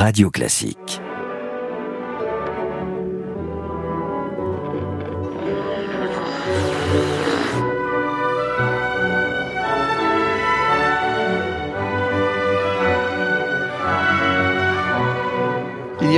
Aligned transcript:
Radio 0.00 0.30
Classique. 0.30 1.09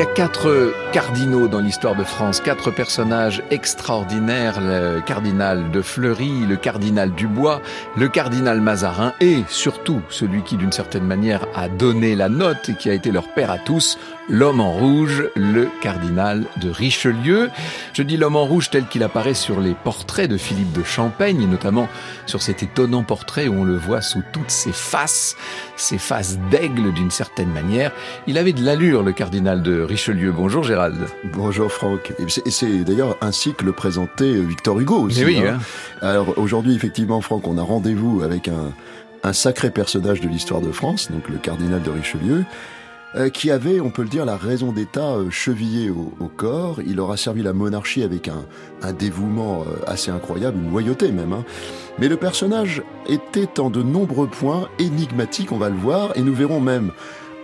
Y 0.02 0.04
a 0.04 0.14
quatre 0.14 0.72
cardinaux 0.92 1.46
dans 1.46 1.60
l'histoire 1.60 1.94
de 1.94 2.02
France, 2.02 2.40
quatre 2.40 2.72
personnages 2.72 3.40
extraordinaires, 3.50 4.60
le 4.60 5.00
cardinal 5.00 5.70
de 5.70 5.80
Fleury, 5.80 6.44
le 6.48 6.56
cardinal 6.56 7.12
Dubois, 7.14 7.62
le 7.96 8.08
cardinal 8.08 8.60
Mazarin 8.60 9.12
et 9.20 9.44
surtout 9.48 10.02
celui 10.08 10.42
qui 10.42 10.56
d'une 10.56 10.72
certaine 10.72 11.04
manière 11.04 11.46
a 11.54 11.68
donné 11.68 12.16
la 12.16 12.28
note 12.28 12.68
et 12.68 12.74
qui 12.74 12.90
a 12.90 12.94
été 12.94 13.12
leur 13.12 13.28
père 13.28 13.52
à 13.52 13.58
tous, 13.58 13.96
l'homme 14.28 14.60
en 14.60 14.72
rouge, 14.72 15.24
le 15.36 15.68
cardinal 15.80 16.44
de 16.56 16.68
Richelieu. 16.70 17.50
Je 17.92 18.02
dis 18.02 18.16
l'homme 18.16 18.36
en 18.36 18.44
rouge 18.44 18.70
tel 18.70 18.86
qu'il 18.86 19.04
apparaît 19.04 19.34
sur 19.34 19.60
les 19.60 19.74
portraits 19.74 20.28
de 20.28 20.36
Philippe 20.36 20.72
de 20.72 20.82
Champaigne, 20.82 21.42
et 21.42 21.46
notamment 21.46 21.88
sur 22.26 22.42
cet 22.42 22.62
étonnant 22.62 23.04
portrait 23.04 23.46
où 23.46 23.60
on 23.60 23.64
le 23.64 23.76
voit 23.76 24.00
sous 24.00 24.22
toutes 24.32 24.50
ses 24.50 24.72
faces, 24.72 25.36
ses 25.76 25.98
faces 25.98 26.38
d'aigle 26.50 26.92
d'une 26.92 27.10
certaine 27.10 27.50
manière. 27.50 27.92
Il 28.26 28.36
avait 28.36 28.52
de 28.52 28.64
l'allure, 28.64 29.02
le 29.02 29.12
cardinal 29.12 29.62
de 29.62 29.80
Richelieu. 29.80 29.91
Bonjour 30.34 30.62
Gérald. 30.62 31.06
Bonjour 31.34 31.70
Franck. 31.70 32.12
Et 32.18 32.50
c'est 32.50 32.84
d'ailleurs 32.84 33.16
ainsi 33.20 33.52
que 33.52 33.64
le 33.64 33.72
présentait 33.72 34.32
Victor 34.34 34.78
Hugo 34.80 35.00
aussi. 35.00 35.24
oui, 35.24 35.38
hein. 35.38 35.58
Hein. 35.60 35.98
Alors 36.00 36.38
aujourd'hui, 36.38 36.74
effectivement, 36.74 37.20
Franck, 37.20 37.46
on 37.46 37.58
a 37.58 37.62
rendez-vous 37.62 38.22
avec 38.22 38.48
un, 38.48 38.72
un 39.22 39.32
sacré 39.32 39.70
personnage 39.70 40.20
de 40.20 40.28
l'histoire 40.28 40.62
de 40.62 40.72
France, 40.72 41.10
donc 41.10 41.28
le 41.28 41.36
cardinal 41.36 41.82
de 41.82 41.90
Richelieu. 41.90 42.44
Euh, 43.14 43.28
qui 43.28 43.50
avait, 43.50 43.78
on 43.78 43.90
peut 43.90 44.00
le 44.00 44.08
dire, 44.08 44.24
la 44.24 44.38
raison 44.38 44.72
d'État 44.72 45.16
euh, 45.16 45.28
chevillée 45.28 45.90
au, 45.90 46.30
corps. 46.34 46.80
Il 46.86 46.98
aura 46.98 47.18
servi 47.18 47.42
la 47.42 47.52
monarchie 47.52 48.02
avec 48.02 48.26
un, 48.28 48.46
un 48.80 48.94
dévouement 48.94 49.60
euh, 49.60 49.84
assez 49.86 50.10
incroyable, 50.10 50.56
une 50.56 50.70
loyauté 50.70 51.12
même. 51.12 51.34
Hein. 51.34 51.44
Mais 51.98 52.08
le 52.08 52.16
personnage 52.16 52.82
était 53.06 53.60
en 53.60 53.68
de 53.68 53.82
nombreux 53.82 54.28
points 54.28 54.66
énigmatique, 54.78 55.52
on 55.52 55.58
va 55.58 55.68
le 55.68 55.76
voir, 55.76 56.16
et 56.16 56.22
nous 56.22 56.32
verrons 56.32 56.60
même, 56.60 56.90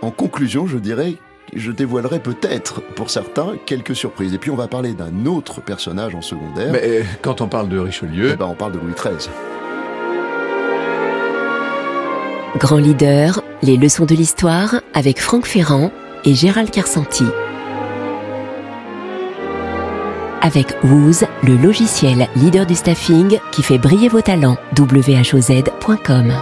en 0.01 0.09
conclusion, 0.09 0.65
je 0.65 0.79
dirais, 0.79 1.17
je 1.55 1.71
dévoilerai 1.71 2.19
peut-être, 2.19 2.81
pour 2.81 3.09
certains, 3.09 3.53
quelques 3.65 3.95
surprises. 3.95 4.33
Et 4.33 4.37
puis 4.37 4.51
on 4.51 4.55
va 4.55 4.67
parler 4.67 4.93
d'un 4.93 5.25
autre 5.25 5.61
personnage 5.61 6.15
en 6.15 6.21
secondaire. 6.21 6.71
Mais 6.71 7.03
quand 7.21 7.41
on 7.41 7.47
parle 7.47 7.69
de 7.69 7.79
Richelieu... 7.79 8.31
Eh 8.33 8.35
ben, 8.35 8.45
on 8.45 8.55
parle 8.55 8.73
de 8.73 8.79
Louis 8.79 8.93
XIII. 8.93 9.29
Grand 12.57 12.77
leader, 12.77 13.43
les 13.61 13.77
leçons 13.77 14.05
de 14.05 14.15
l'histoire 14.15 14.81
avec 14.93 15.19
Franck 15.19 15.45
Ferrand 15.45 15.91
et 16.25 16.33
Gérald 16.33 16.71
Carsanti. 16.71 17.25
Avec 20.41 20.75
Wooz, 20.83 21.25
le 21.43 21.55
logiciel 21.57 22.27
leader 22.35 22.65
du 22.65 22.75
staffing 22.75 23.39
qui 23.51 23.61
fait 23.61 23.77
briller 23.77 24.09
vos 24.09 24.21
talents. 24.21 24.57
whoz.com 24.77 26.33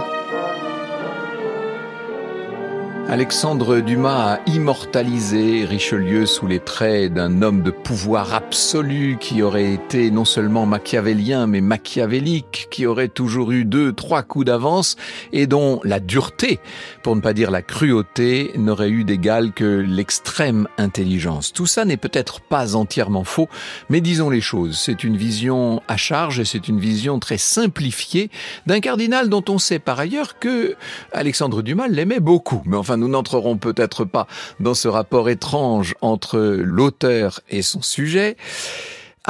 Alexandre 3.10 3.80
Dumas 3.80 4.34
a 4.34 4.40
immortalisé 4.50 5.64
Richelieu 5.64 6.26
sous 6.26 6.46
les 6.46 6.60
traits 6.60 7.14
d'un 7.14 7.40
homme 7.40 7.62
de 7.62 7.70
pouvoir 7.70 8.34
absolu 8.34 9.16
qui 9.18 9.40
aurait 9.40 9.72
été 9.72 10.10
non 10.10 10.26
seulement 10.26 10.66
machiavélien 10.66 11.46
mais 11.46 11.62
machiavélique, 11.62 12.68
qui 12.70 12.84
aurait 12.84 13.08
toujours 13.08 13.52
eu 13.52 13.64
deux, 13.64 13.94
trois 13.94 14.22
coups 14.22 14.44
d'avance 14.44 14.96
et 15.32 15.46
dont 15.46 15.80
la 15.84 16.00
dureté, 16.00 16.60
pour 17.02 17.16
ne 17.16 17.22
pas 17.22 17.32
dire 17.32 17.50
la 17.50 17.62
cruauté, 17.62 18.50
n'aurait 18.56 18.90
eu 18.90 19.04
d'égal 19.04 19.52
que 19.54 19.64
l'extrême 19.64 20.68
intelligence. 20.76 21.54
Tout 21.54 21.66
ça 21.66 21.86
n'est 21.86 21.96
peut-être 21.96 22.42
pas 22.42 22.76
entièrement 22.76 23.24
faux, 23.24 23.48
mais 23.88 24.02
disons 24.02 24.28
les 24.28 24.42
choses. 24.42 24.78
C'est 24.78 25.02
une 25.02 25.16
vision 25.16 25.80
à 25.88 25.96
charge 25.96 26.40
et 26.40 26.44
c'est 26.44 26.68
une 26.68 26.78
vision 26.78 27.18
très 27.18 27.38
simplifiée 27.38 28.30
d'un 28.66 28.80
cardinal 28.80 29.30
dont 29.30 29.44
on 29.48 29.58
sait 29.58 29.78
par 29.78 29.98
ailleurs 29.98 30.38
que 30.38 30.76
Alexandre 31.12 31.62
Dumas 31.62 31.88
l'aimait 31.88 32.20
beaucoup. 32.20 32.60
Mais 32.66 32.76
enfin, 32.76 32.97
nous 32.98 33.08
n'entrerons 33.08 33.56
peut-être 33.56 34.04
pas 34.04 34.26
dans 34.60 34.74
ce 34.74 34.88
rapport 34.88 35.28
étrange 35.28 35.94
entre 36.00 36.38
l'auteur 36.38 37.40
et 37.48 37.62
son 37.62 37.82
sujet. 37.82 38.36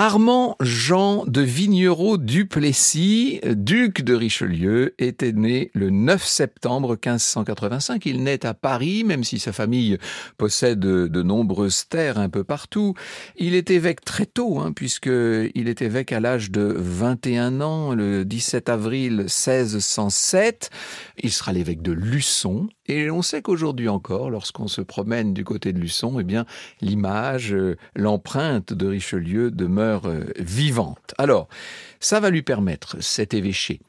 Armand 0.01 0.55
Jean 0.61 1.25
de 1.27 1.41
Vignereau 1.41 2.19
Duplessis, 2.19 3.41
duc 3.45 4.03
de 4.03 4.15
Richelieu, 4.15 4.95
était 5.01 5.33
né 5.33 5.73
le 5.75 5.91
9 5.91 6.25
septembre 6.25 6.91
1585. 6.91 8.07
Il 8.07 8.23
naît 8.23 8.47
à 8.47 8.55
Paris, 8.55 9.03
même 9.03 9.25
si 9.25 9.41
sa 9.41 9.53
famille 9.53 9.99
possède 10.37 10.79
de 10.79 11.23
nombreuses 11.25 11.89
terres 11.89 12.19
un 12.19 12.29
peu 12.29 12.45
partout. 12.45 12.95
Il 13.35 13.57
est 13.57 13.73
évêque 13.73 14.05
très 14.05 14.27
tôt, 14.27 14.61
hein, 14.61 14.71
puisqu'il 14.73 15.69
est 15.69 15.83
évêque 15.83 16.13
à 16.13 16.21
l'âge 16.21 16.53
de 16.53 16.77
21 16.77 17.61
ans, 17.61 17.93
le 17.93 18.25
17 18.25 18.69
avril 18.69 19.17
1607. 19.23 20.71
Il 21.25 21.33
sera 21.33 21.53
l'évêque 21.53 21.83
de 21.83 21.91
Luçon. 21.91 22.69
Et 22.89 23.11
on 23.11 23.21
sait 23.21 23.43
qu'aujourd'hui 23.43 23.89
encore, 23.89 24.31
lorsqu'on 24.31 24.67
se 24.67 24.81
promène 24.81 25.35
du 25.35 25.45
côté 25.45 25.73
de 25.73 25.79
Luçon, 25.79 26.19
eh 26.21 26.25
bien, 26.25 26.47
l'image, 26.81 27.53
euh, 27.53 27.77
l'empreinte 27.95 28.73
de 28.73 28.87
Richelieu 28.87 29.51
demeure 29.51 30.07
euh, 30.07 30.25
vivante. 30.39 31.15
Alors, 31.19 31.49
ça 32.01 32.21
va 32.21 32.31
lui 32.31 32.43
permettre, 32.43 32.97
cet 33.01 33.35
évêché, 33.35 33.81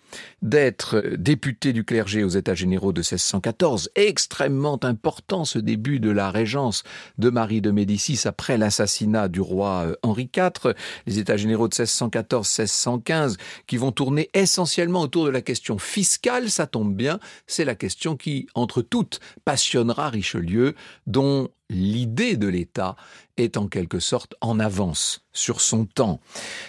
d'être 0.41 1.03
député 1.17 1.73
du 1.73 1.83
clergé 1.83 2.23
aux 2.23 2.29
États 2.29 2.55
généraux 2.55 2.93
de 2.93 3.01
1614, 3.01 3.91
extrêmement 3.95 4.83
important 4.83 5.45
ce 5.45 5.59
début 5.59 5.99
de 5.99 6.09
la 6.09 6.31
régence 6.31 6.83
de 7.17 7.29
Marie 7.29 7.61
de 7.61 7.71
Médicis 7.71 8.21
après 8.25 8.57
l'assassinat 8.57 9.27
du 9.27 9.41
roi 9.41 9.85
euh, 9.85 9.95
Henri 10.01 10.29
IV, 10.35 10.73
les 11.05 11.19
États 11.19 11.37
généraux 11.37 11.67
de 11.67 11.75
1614-1615 11.75 13.37
qui 13.67 13.77
vont 13.77 13.91
tourner 13.91 14.29
essentiellement 14.33 15.01
autour 15.01 15.25
de 15.25 15.29
la 15.29 15.41
question 15.41 15.77
fiscale, 15.77 16.49
ça 16.49 16.67
tombe 16.67 16.95
bien, 16.95 17.19
c'est 17.47 17.65
la 17.65 17.75
question 17.75 18.17
qui, 18.17 18.47
entre 18.55 18.81
toutes, 18.81 19.19
passionnera 19.45 20.09
Richelieu, 20.09 20.75
dont 21.07 21.49
l'idée 21.69 22.35
de 22.37 22.47
l'État 22.47 22.95
est 23.37 23.57
en 23.57 23.67
quelque 23.67 23.99
sorte 23.99 24.35
en 24.41 24.59
avance 24.59 25.21
sur 25.31 25.61
son 25.61 25.85
temps. 25.85 26.19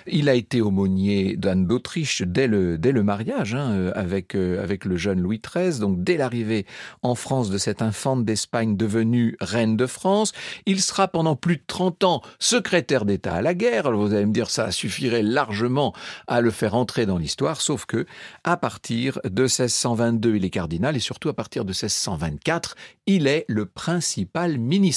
Il 0.06 0.28
a 0.28 0.34
été 0.34 0.60
aumônier 0.60 1.36
d'Anne 1.36 1.66
d'Autriche 1.66 2.22
dès 2.22 2.46
le, 2.46 2.78
mariage 3.02 3.54
hein, 3.54 3.72
euh, 3.72 3.92
avec, 3.96 4.36
euh, 4.36 4.62
avec 4.62 4.84
le 4.84 4.96
jeune 4.96 5.20
Louis 5.20 5.40
XIII, 5.40 5.80
donc 5.80 6.04
dès 6.04 6.16
l'arrivée 6.16 6.66
en 7.02 7.16
France 7.16 7.50
de 7.50 7.58
cette 7.58 7.82
infante 7.82 8.24
d'Espagne 8.24 8.76
devenue 8.76 9.36
reine 9.40 9.76
de 9.76 9.86
France. 9.86 10.32
Il 10.66 10.80
sera 10.80 11.08
pendant 11.08 11.34
plus 11.34 11.56
de 11.56 11.62
30 11.66 12.04
ans 12.04 12.22
secrétaire 12.38 13.04
d'État 13.04 13.34
à 13.34 13.42
la 13.42 13.54
guerre. 13.54 13.90
vous 13.90 14.14
allez 14.14 14.26
me 14.26 14.32
dire 14.32 14.50
ça 14.50 14.70
suffirait 14.70 15.22
largement 15.22 15.92
à 16.28 16.40
le 16.40 16.50
faire 16.50 16.74
entrer 16.74 17.06
dans 17.06 17.18
l'histoire, 17.18 17.60
sauf 17.60 17.86
que 17.86 18.06
à 18.44 18.56
partir 18.56 19.18
de 19.24 19.42
1622, 19.42 20.36
il 20.36 20.44
est 20.44 20.50
cardinal 20.50 20.96
et 20.96 21.00
surtout 21.00 21.30
à 21.30 21.34
partir 21.34 21.64
de 21.64 21.70
1624, 21.70 22.76
il 23.06 23.26
est 23.26 23.44
le 23.48 23.66
principal 23.66 24.58
ministre. 24.58 24.89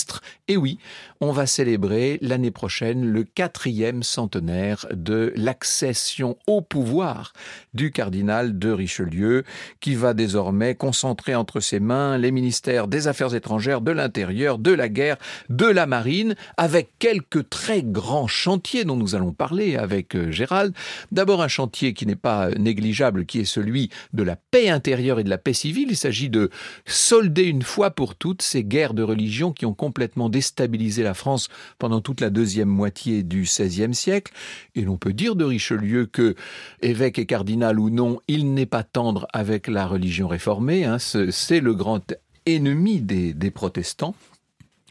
Et 0.48 0.58
oui, 0.58 0.78
on 1.22 1.31
va 1.31 1.46
célébrer 1.46 2.18
l'année 2.22 2.52
prochaine 2.52 3.06
le 3.06 3.24
quatrième 3.24 4.04
centenaire 4.04 4.86
de 4.92 5.31
l'accession 5.36 6.38
au 6.48 6.62
pouvoir 6.62 7.34
du 7.74 7.92
cardinal 7.92 8.58
de 8.59 8.70
Richelieu, 8.72 9.44
qui 9.80 9.96
va 9.96 10.14
désormais 10.14 10.76
concentrer 10.76 11.36
entre 11.36 11.59
ses 11.59 11.80
mains 11.80 12.18
les 12.18 12.31
ministères 12.31 12.88
des 12.88 13.08
Affaires 13.08 13.36
étrangères, 13.36 13.81
de 13.81 13.92
l'Intérieur, 13.92 14.58
de 14.58 14.72
la 14.72 14.90
guerre, 14.90 15.18
de 15.50 15.66
la 15.66 15.86
marine, 15.86 16.36
avec 16.58 16.90
quelques 17.00 17.50
très 17.50 17.84
grands 17.84 18.28
chantiers 18.28 18.86
dont 18.86 18.96
nous 18.96 19.16
allons 19.16 19.31
parler 19.31 19.75
avec 19.75 20.16
euh, 20.16 20.31
Gérald. 20.31 20.74
D'abord 21.12 21.42
un 21.42 21.48
chantier 21.48 21.94
qui 21.94 22.06
n'est 22.06 22.16
pas 22.16 22.50
négligeable, 22.52 23.25
qui 23.25 23.40
est 23.40 23.46
celui 23.46 23.90
de 24.14 24.24
la 24.24 24.36
paix 24.36 24.70
intérieure 24.70 25.20
et 25.20 25.24
de 25.24 25.30
la 25.30 25.38
paix 25.38 25.54
civile. 25.54 25.88
Il 25.92 25.98
s'agit 25.98 26.30
de 26.30 26.50
solder 26.86 27.44
une 27.44 27.62
fois 27.62 27.92
pour 27.92 28.16
toutes 28.16 28.42
ces 28.42 28.64
guerres 28.64 28.94
de 28.94 29.04
religion 29.04 29.51
qui 29.51 29.66
ont 29.66 29.74
complètement 29.83 30.30
déstabilisé 30.30 31.03
la 31.03 31.13
France 31.13 31.50
pendant 31.77 32.00
toute 32.00 32.21
la 32.21 32.30
deuxième 32.30 32.69
moitié 32.69 33.21
du 33.21 33.41
XVIe 33.41 33.94
siècle. 33.94 34.31
Et 34.75 34.83
l'on 34.83 34.95
peut 34.95 35.12
dire 35.12 35.35
de 35.35 35.44
Richelieu 35.44 36.06
que, 36.06 36.35
évêque 36.81 37.19
et 37.19 37.25
cardinal 37.25 37.81
ou 37.81 37.89
non, 37.89 38.21
il 38.30 38.53
n'est 38.53 38.65
pas 38.65 38.83
tendre 38.83 39.27
avec 39.33 39.68
la 39.68 39.85
religion 39.85 40.30
réformée. 40.30 40.85
Hein. 40.85 41.00
C'est 41.00 41.59
le 41.59 41.74
grand 41.74 42.13
ennemi 42.45 43.01
des 43.01 43.51
protestants. 43.51 44.15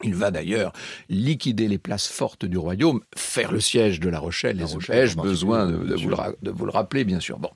Il 0.03 0.15
va 0.15 0.31
d'ailleurs 0.31 0.73
liquider 1.09 1.69
les 1.69 1.79
places 1.79 2.09
fortes 2.09 2.45
du 2.45 2.59
royaume, 2.59 3.01
faire 3.17 3.53
le 3.53 3.61
siège 3.61 4.01
de 4.01 4.09
La 4.09 4.19
Rochelle. 4.19 4.57
Les 4.57 4.75
ai 4.75 5.15
besoin 5.17 5.67
de, 5.67 5.75
vous 5.75 6.09
le, 6.09 6.17
de, 6.43 6.51
vous 6.51 6.65
le, 6.65 6.71
rappeler, 6.71 7.05
bien 7.05 7.21
sûr. 7.21 7.39
Bon, 7.39 7.51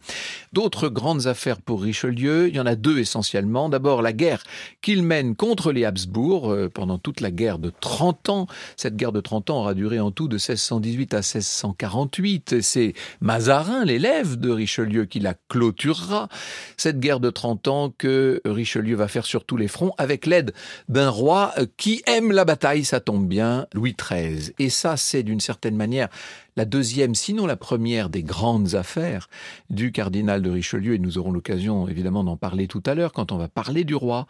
d'autres 0.52 0.88
grandes 0.88 1.26
affaires 1.26 1.60
pour 1.60 1.82
Richelieu. 1.82 2.48
Il 2.48 2.56
y 2.56 2.60
en 2.60 2.66
a 2.66 2.74
deux 2.74 2.98
essentiellement. 2.98 3.68
D'abord, 3.68 4.02
la 4.02 4.12
guerre 4.12 4.42
qu'il 4.80 5.02
mène 5.02 5.34
contre 5.34 5.72
les 5.72 5.84
Habsbourg 5.84 6.50
euh, 6.50 6.68
pendant 6.68 6.98
toute 6.98 7.20
la 7.20 7.30
guerre 7.30 7.58
de 7.58 7.72
30 7.80 8.28
ans. 8.28 8.46
Cette 8.76 8.96
guerre 8.96 9.12
de 9.12 9.20
30 9.20 9.50
ans 9.50 9.60
aura 9.60 9.74
duré 9.74 10.00
en 10.00 10.10
tout 10.10 10.28
de 10.28 10.36
1618 10.36 11.14
à 11.14 11.18
1648. 11.18 12.60
C'est 12.60 12.94
Mazarin, 13.20 13.84
l'élève 13.84 14.36
de 14.36 14.50
Richelieu, 14.50 15.04
qui 15.04 15.20
la 15.20 15.34
clôturera. 15.48 16.28
Cette 16.76 17.00
guerre 17.00 17.20
de 17.20 17.30
30 17.30 17.68
ans 17.68 17.94
que 17.96 18.40
Richelieu 18.44 18.96
va 18.96 19.08
faire 19.08 19.26
sur 19.26 19.44
tous 19.44 19.56
les 19.56 19.68
fronts 19.68 19.92
avec 19.98 20.26
l'aide 20.26 20.52
d'un 20.88 21.10
roi 21.10 21.54
qui 21.76 22.02
aime 22.06 22.32
la 22.36 22.44
bataille, 22.44 22.84
ça 22.84 23.00
tombe 23.00 23.26
bien, 23.26 23.66
Louis 23.74 23.96
XIII. 23.98 24.52
Et 24.58 24.70
ça, 24.70 24.96
c'est 24.96 25.22
d'une 25.22 25.40
certaine 25.40 25.76
manière 25.76 26.08
la 26.56 26.64
deuxième, 26.64 27.14
sinon 27.14 27.46
la 27.46 27.56
première 27.56 28.08
des 28.08 28.22
grandes 28.22 28.74
affaires 28.74 29.28
du 29.68 29.92
cardinal 29.92 30.42
de 30.42 30.50
Richelieu, 30.50 30.94
et 30.94 30.98
nous 30.98 31.18
aurons 31.18 31.32
l'occasion 31.32 31.88
évidemment 31.88 32.24
d'en 32.24 32.36
parler 32.36 32.68
tout 32.68 32.82
à 32.86 32.94
l'heure 32.94 33.12
quand 33.12 33.32
on 33.32 33.36
va 33.36 33.48
parler 33.48 33.84
du 33.84 33.94
roi, 33.94 34.26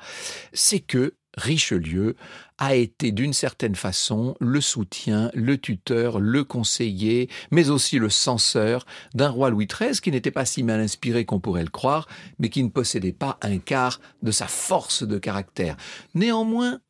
c'est 0.53 0.81
que 0.81 1.15
Richelieu 1.37 2.17
a 2.59 2.75
été 2.75 3.13
d'une 3.13 3.35
certaine 3.35 3.75
façon 3.75 4.35
le 4.41 4.63
soutien, 4.63 5.31
le 5.35 5.59
tuteur, 5.59 6.19
le 6.19 6.45
conseiller, 6.45 7.29
mais 7.51 7.69
aussi 7.69 7.99
le 7.99 8.09
censeur 8.09 8.87
d'un 9.15 9.29
roi 9.29 9.51
Louis 9.51 9.67
XIII 9.67 10.01
qui 10.01 10.11
n'était 10.11 10.31
pas 10.31 10.47
si 10.47 10.63
mal 10.63 10.81
inspiré 10.81 11.27
qu'on 11.27 11.41
pourrait 11.41 11.65
le 11.65 11.71
croire, 11.71 12.09
mais 12.39 12.49
qui 12.49 12.63
ne 12.63 12.71
possédait 12.71 13.13
pas 13.13 13.39
un 13.43 13.59
quart 13.59 14.01
de 14.23 14.31
sa 14.31 14.47
force 14.47 15.03
de 15.03 15.19
caractère. 15.19 15.77
Néanmoins, 16.15 16.81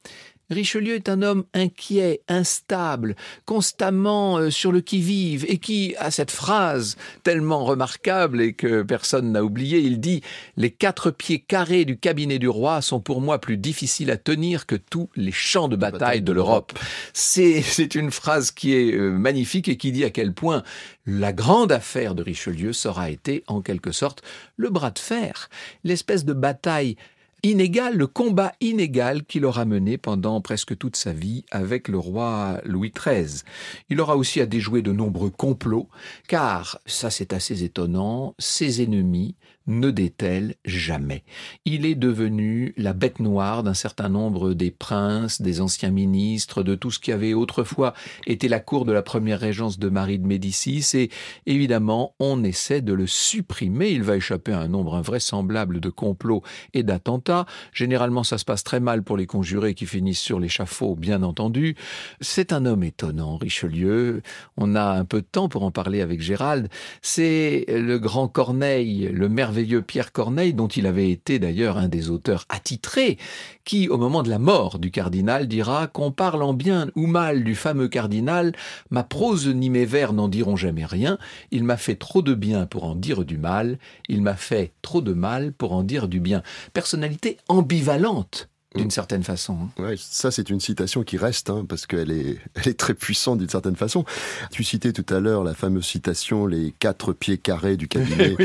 Richelieu 0.50 0.94
est 0.94 1.08
un 1.08 1.22
homme 1.22 1.44
inquiet, 1.54 2.22
instable, 2.28 3.16
constamment 3.46 4.38
euh, 4.38 4.50
sur 4.50 4.70
le 4.70 4.80
qui-vive, 4.80 5.44
et 5.48 5.58
qui 5.58 5.94
a 5.98 6.10
cette 6.10 6.30
phrase 6.30 6.96
tellement 7.24 7.64
remarquable 7.64 8.40
et 8.40 8.52
que 8.52 8.82
personne 8.82 9.32
n'a 9.32 9.42
oublié. 9.42 9.78
Il 9.78 9.98
dit 9.98 10.22
Les 10.56 10.70
quatre 10.70 11.10
pieds 11.10 11.40
carrés 11.40 11.84
du 11.84 11.98
cabinet 11.98 12.38
du 12.38 12.48
roi 12.48 12.80
sont 12.80 13.00
pour 13.00 13.20
moi 13.20 13.40
plus 13.40 13.56
difficiles 13.56 14.10
à 14.10 14.16
tenir 14.16 14.66
que 14.66 14.76
tous 14.76 15.08
les 15.16 15.32
champs 15.32 15.68
de 15.68 15.76
bataille 15.76 16.22
de 16.22 16.32
l'Europe. 16.32 16.78
C'est 17.12 17.94
une 17.94 18.10
phrase 18.10 18.52
qui 18.52 18.74
est 18.74 18.94
euh, 18.94 19.10
magnifique 19.10 19.68
et 19.68 19.76
qui 19.76 19.90
dit 19.90 20.04
à 20.04 20.10
quel 20.10 20.32
point 20.32 20.62
la 21.06 21.32
grande 21.32 21.72
affaire 21.72 22.14
de 22.14 22.22
Richelieu 22.22 22.72
sera 22.72 23.10
été 23.10 23.42
en 23.46 23.62
quelque 23.62 23.92
sorte 23.92 24.22
le 24.56 24.70
bras 24.70 24.90
de 24.90 24.98
fer, 24.98 25.48
l'espèce 25.84 26.24
de 26.24 26.32
bataille 26.32 26.96
inégal, 27.42 27.96
le 27.96 28.06
combat 28.06 28.52
inégal 28.60 29.24
qu'il 29.24 29.44
aura 29.44 29.64
mené 29.64 29.98
pendant 29.98 30.40
presque 30.40 30.76
toute 30.76 30.96
sa 30.96 31.12
vie 31.12 31.44
avec 31.50 31.88
le 31.88 31.98
roi 31.98 32.60
Louis 32.64 32.92
XIII. 32.92 33.42
Il 33.88 34.00
aura 34.00 34.16
aussi 34.16 34.40
à 34.40 34.46
déjouer 34.46 34.82
de 34.82 34.92
nombreux 34.92 35.30
complots, 35.30 35.88
car, 36.28 36.78
ça 36.86 37.10
c'est 37.10 37.32
assez 37.32 37.62
étonnant, 37.62 38.34
ses 38.38 38.82
ennemis 38.82 39.36
ne 39.66 39.90
dételle 39.90 40.54
jamais. 40.64 41.24
Il 41.64 41.86
est 41.86 41.94
devenu 41.94 42.72
la 42.76 42.92
bête 42.92 43.20
noire 43.20 43.62
d'un 43.62 43.74
certain 43.74 44.08
nombre 44.08 44.54
des 44.54 44.70
princes, 44.70 45.42
des 45.42 45.60
anciens 45.60 45.90
ministres, 45.90 46.62
de 46.62 46.74
tout 46.74 46.90
ce 46.90 46.98
qui 46.98 47.12
avait 47.12 47.34
autrefois 47.34 47.94
été 48.26 48.48
la 48.48 48.60
cour 48.60 48.84
de 48.84 48.92
la 48.92 49.02
première 49.02 49.40
régence 49.40 49.78
de 49.78 49.88
Marie 49.88 50.18
de 50.18 50.26
Médicis, 50.26 50.84
et 50.94 51.10
évidemment, 51.46 52.14
on 52.20 52.44
essaie 52.44 52.80
de 52.80 52.92
le 52.92 53.06
supprimer. 53.06 53.90
Il 53.90 54.02
va 54.02 54.16
échapper 54.16 54.52
à 54.52 54.60
un 54.60 54.68
nombre 54.68 54.94
invraisemblable 54.94 55.80
de 55.80 55.90
complots 55.90 56.42
et 56.72 56.82
d'attentats. 56.82 57.46
Généralement, 57.72 58.22
ça 58.22 58.38
se 58.38 58.44
passe 58.44 58.64
très 58.64 58.80
mal 58.80 59.02
pour 59.02 59.16
les 59.16 59.26
conjurés 59.26 59.74
qui 59.74 59.86
finissent 59.86 60.20
sur 60.20 60.38
l'échafaud, 60.38 60.94
bien 60.94 61.22
entendu. 61.22 61.76
C'est 62.20 62.52
un 62.52 62.66
homme 62.66 62.84
étonnant, 62.84 63.36
Richelieu. 63.36 64.22
On 64.56 64.74
a 64.74 64.92
un 64.92 65.04
peu 65.04 65.20
de 65.20 65.26
temps 65.26 65.48
pour 65.48 65.64
en 65.64 65.70
parler 65.70 66.00
avec 66.00 66.20
Gérald. 66.20 66.68
C'est 67.02 67.64
le 67.68 67.98
grand 67.98 68.28
Corneille, 68.28 69.10
le 69.12 69.28
merveilleux 69.28 69.55
Pierre 69.64 70.12
Corneille, 70.12 70.54
dont 70.54 70.68
il 70.68 70.86
avait 70.86 71.10
été 71.10 71.38
d'ailleurs 71.38 71.78
un 71.78 71.88
des 71.88 72.10
auteurs 72.10 72.44
attitrés, 72.48 73.18
qui, 73.64 73.88
au 73.88 73.98
moment 73.98 74.22
de 74.22 74.30
la 74.30 74.38
mort 74.38 74.78
du 74.78 74.90
cardinal, 74.90 75.48
dira 75.48 75.86
qu'on 75.86 76.10
parle 76.10 76.42
en 76.42 76.54
bien 76.54 76.88
ou 76.94 77.06
mal 77.06 77.44
du 77.44 77.54
fameux 77.54 77.88
cardinal, 77.88 78.52
ma 78.90 79.02
prose 79.02 79.48
ni 79.48 79.70
mes 79.70 79.84
vers 79.84 80.12
n'en 80.12 80.28
diront 80.28 80.56
jamais 80.56 80.84
rien, 80.84 81.18
il 81.50 81.64
m'a 81.64 81.76
fait 81.76 81.96
trop 81.96 82.22
de 82.22 82.34
bien 82.34 82.66
pour 82.66 82.84
en 82.84 82.94
dire 82.94 83.24
du 83.24 83.38
mal, 83.38 83.78
il 84.08 84.22
m'a 84.22 84.36
fait 84.36 84.72
trop 84.82 85.00
de 85.00 85.12
mal 85.12 85.52
pour 85.52 85.72
en 85.72 85.82
dire 85.82 86.08
du 86.08 86.20
bien. 86.20 86.42
Personnalité 86.72 87.38
ambivalente 87.48 88.48
d'une 88.76 88.90
certaine 88.90 89.22
façon. 89.22 89.56
Hein. 89.78 89.82
Ouais, 89.82 89.94
ça 89.98 90.30
c'est 90.30 90.50
une 90.50 90.60
citation 90.60 91.02
qui 91.02 91.16
reste 91.16 91.50
hein, 91.50 91.64
parce 91.68 91.86
qu'elle 91.86 92.10
est, 92.10 92.38
elle 92.54 92.68
est 92.68 92.78
très 92.78 92.94
puissante 92.94 93.38
d'une 93.38 93.48
certaine 93.48 93.76
façon. 93.76 94.04
Tu 94.50 94.64
citais 94.64 94.92
tout 94.92 95.06
à 95.14 95.20
l'heure 95.20 95.44
la 95.44 95.54
fameuse 95.54 95.86
citation 95.86 96.46
les 96.46 96.74
quatre 96.78 97.12
pieds 97.12 97.38
carrés 97.38 97.76
du 97.76 97.88
cabinet. 97.88 98.36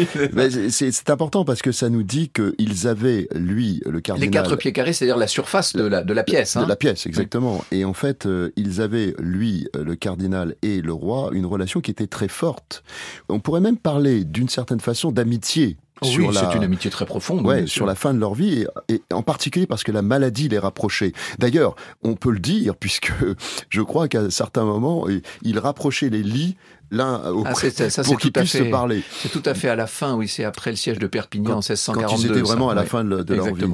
c'est 0.70 1.10
important 1.10 1.46
parce 1.46 1.62
que 1.62 1.72
ça 1.72 1.90
nous 1.90 2.04
dit 2.04 2.30
qu'ils 2.30 2.88
avaient 2.88 3.28
lui 3.34 3.82
le 3.86 4.00
cardinal. 4.02 4.28
Les 4.28 4.32
quatre 4.32 4.56
pieds 4.56 4.74
carrés, 4.74 4.94
c'est-à-dire 4.94 5.18
la 5.18 5.28
surface 5.28 5.76
de 5.76 5.84
la, 5.84 6.04
de 6.04 6.14
la 6.14 6.24
pièce. 6.24 6.56
Hein. 6.56 6.64
De 6.64 6.70
la 6.70 6.76
pièce, 6.76 7.06
exactement. 7.06 7.64
Et 7.72 7.86
en 7.86 7.94
fait, 7.94 8.26
euh, 8.26 8.52
ils 8.56 8.82
avaient 8.82 9.16
lui 9.20 9.68
le 9.74 9.96
cardinal 9.96 10.56
et 10.62 10.82
le 10.82 10.94
roi 10.94 11.30
une 11.32 11.46
relation 11.46 11.82
qui 11.82 11.92
était 11.92 12.08
très 12.08 12.28
forte. 12.28 12.84
On 13.30 13.40
pourrait 13.40 13.62
même 13.62 13.78
parler 13.78 14.24
d'une 14.24 14.50
certaine 14.50 14.80
façon 14.80 15.12
d'amitié 15.12 15.78
oui, 16.04 16.28
c'est 16.34 16.56
une 16.56 16.64
amitié 16.64 16.90
très 16.90 17.06
profonde. 17.06 17.46
Ouais, 17.46 17.68
sur 17.68 17.86
la 17.86 17.96
fin 17.96 18.14
de 18.14 18.20
leur 18.20 18.34
vie, 18.34 18.66
et, 18.90 19.02
en 19.12 19.22
particulier 19.22 19.68
parce 19.68 19.84
que 19.84 19.92
la 19.92 20.02
maladie 20.02 20.50
les 20.50 20.60
rapprochait. 20.60 21.14
D'ailleurs, 21.38 21.76
on 22.04 22.16
peut 22.16 22.32
le 22.32 22.40
dire, 22.40 22.76
puisque 22.76 23.12
je 23.70 23.82
crois 23.82 24.08
qu'à 24.08 24.30
certains 24.30 24.66
moments, 24.66 25.06
ils 25.44 25.60
rapprochaient 25.60 26.10
les 26.10 26.24
lits 26.24 26.58
l'un 26.92 27.32
au 27.32 27.44
ah, 27.46 27.56
ça, 27.56 28.04
pour 28.04 28.18
qu'ils 28.18 28.32
puissent 28.32 28.52
se 28.52 28.64
parler. 28.64 29.04
C'est 29.22 29.30
tout 29.30 29.42
à 29.46 29.54
fait 29.54 29.70
à 29.70 29.76
la 29.76 29.88
fin, 29.88 30.16
oui, 30.16 30.28
c'est 30.28 30.44
après 30.44 30.72
le 30.72 30.76
siège 30.76 31.00
de 31.00 31.08
Perpignan 31.08 31.54
en 31.54 31.58
1642. 31.58 32.08
Quand 32.08 32.18
ils 32.18 32.32
étaient 32.32 32.42
vraiment 32.42 32.70
à 32.70 32.76
la 32.76 32.86
fin 32.86 33.04
de, 33.04 33.24
de 33.24 33.34
leur 33.36 33.54
vie. 33.54 33.66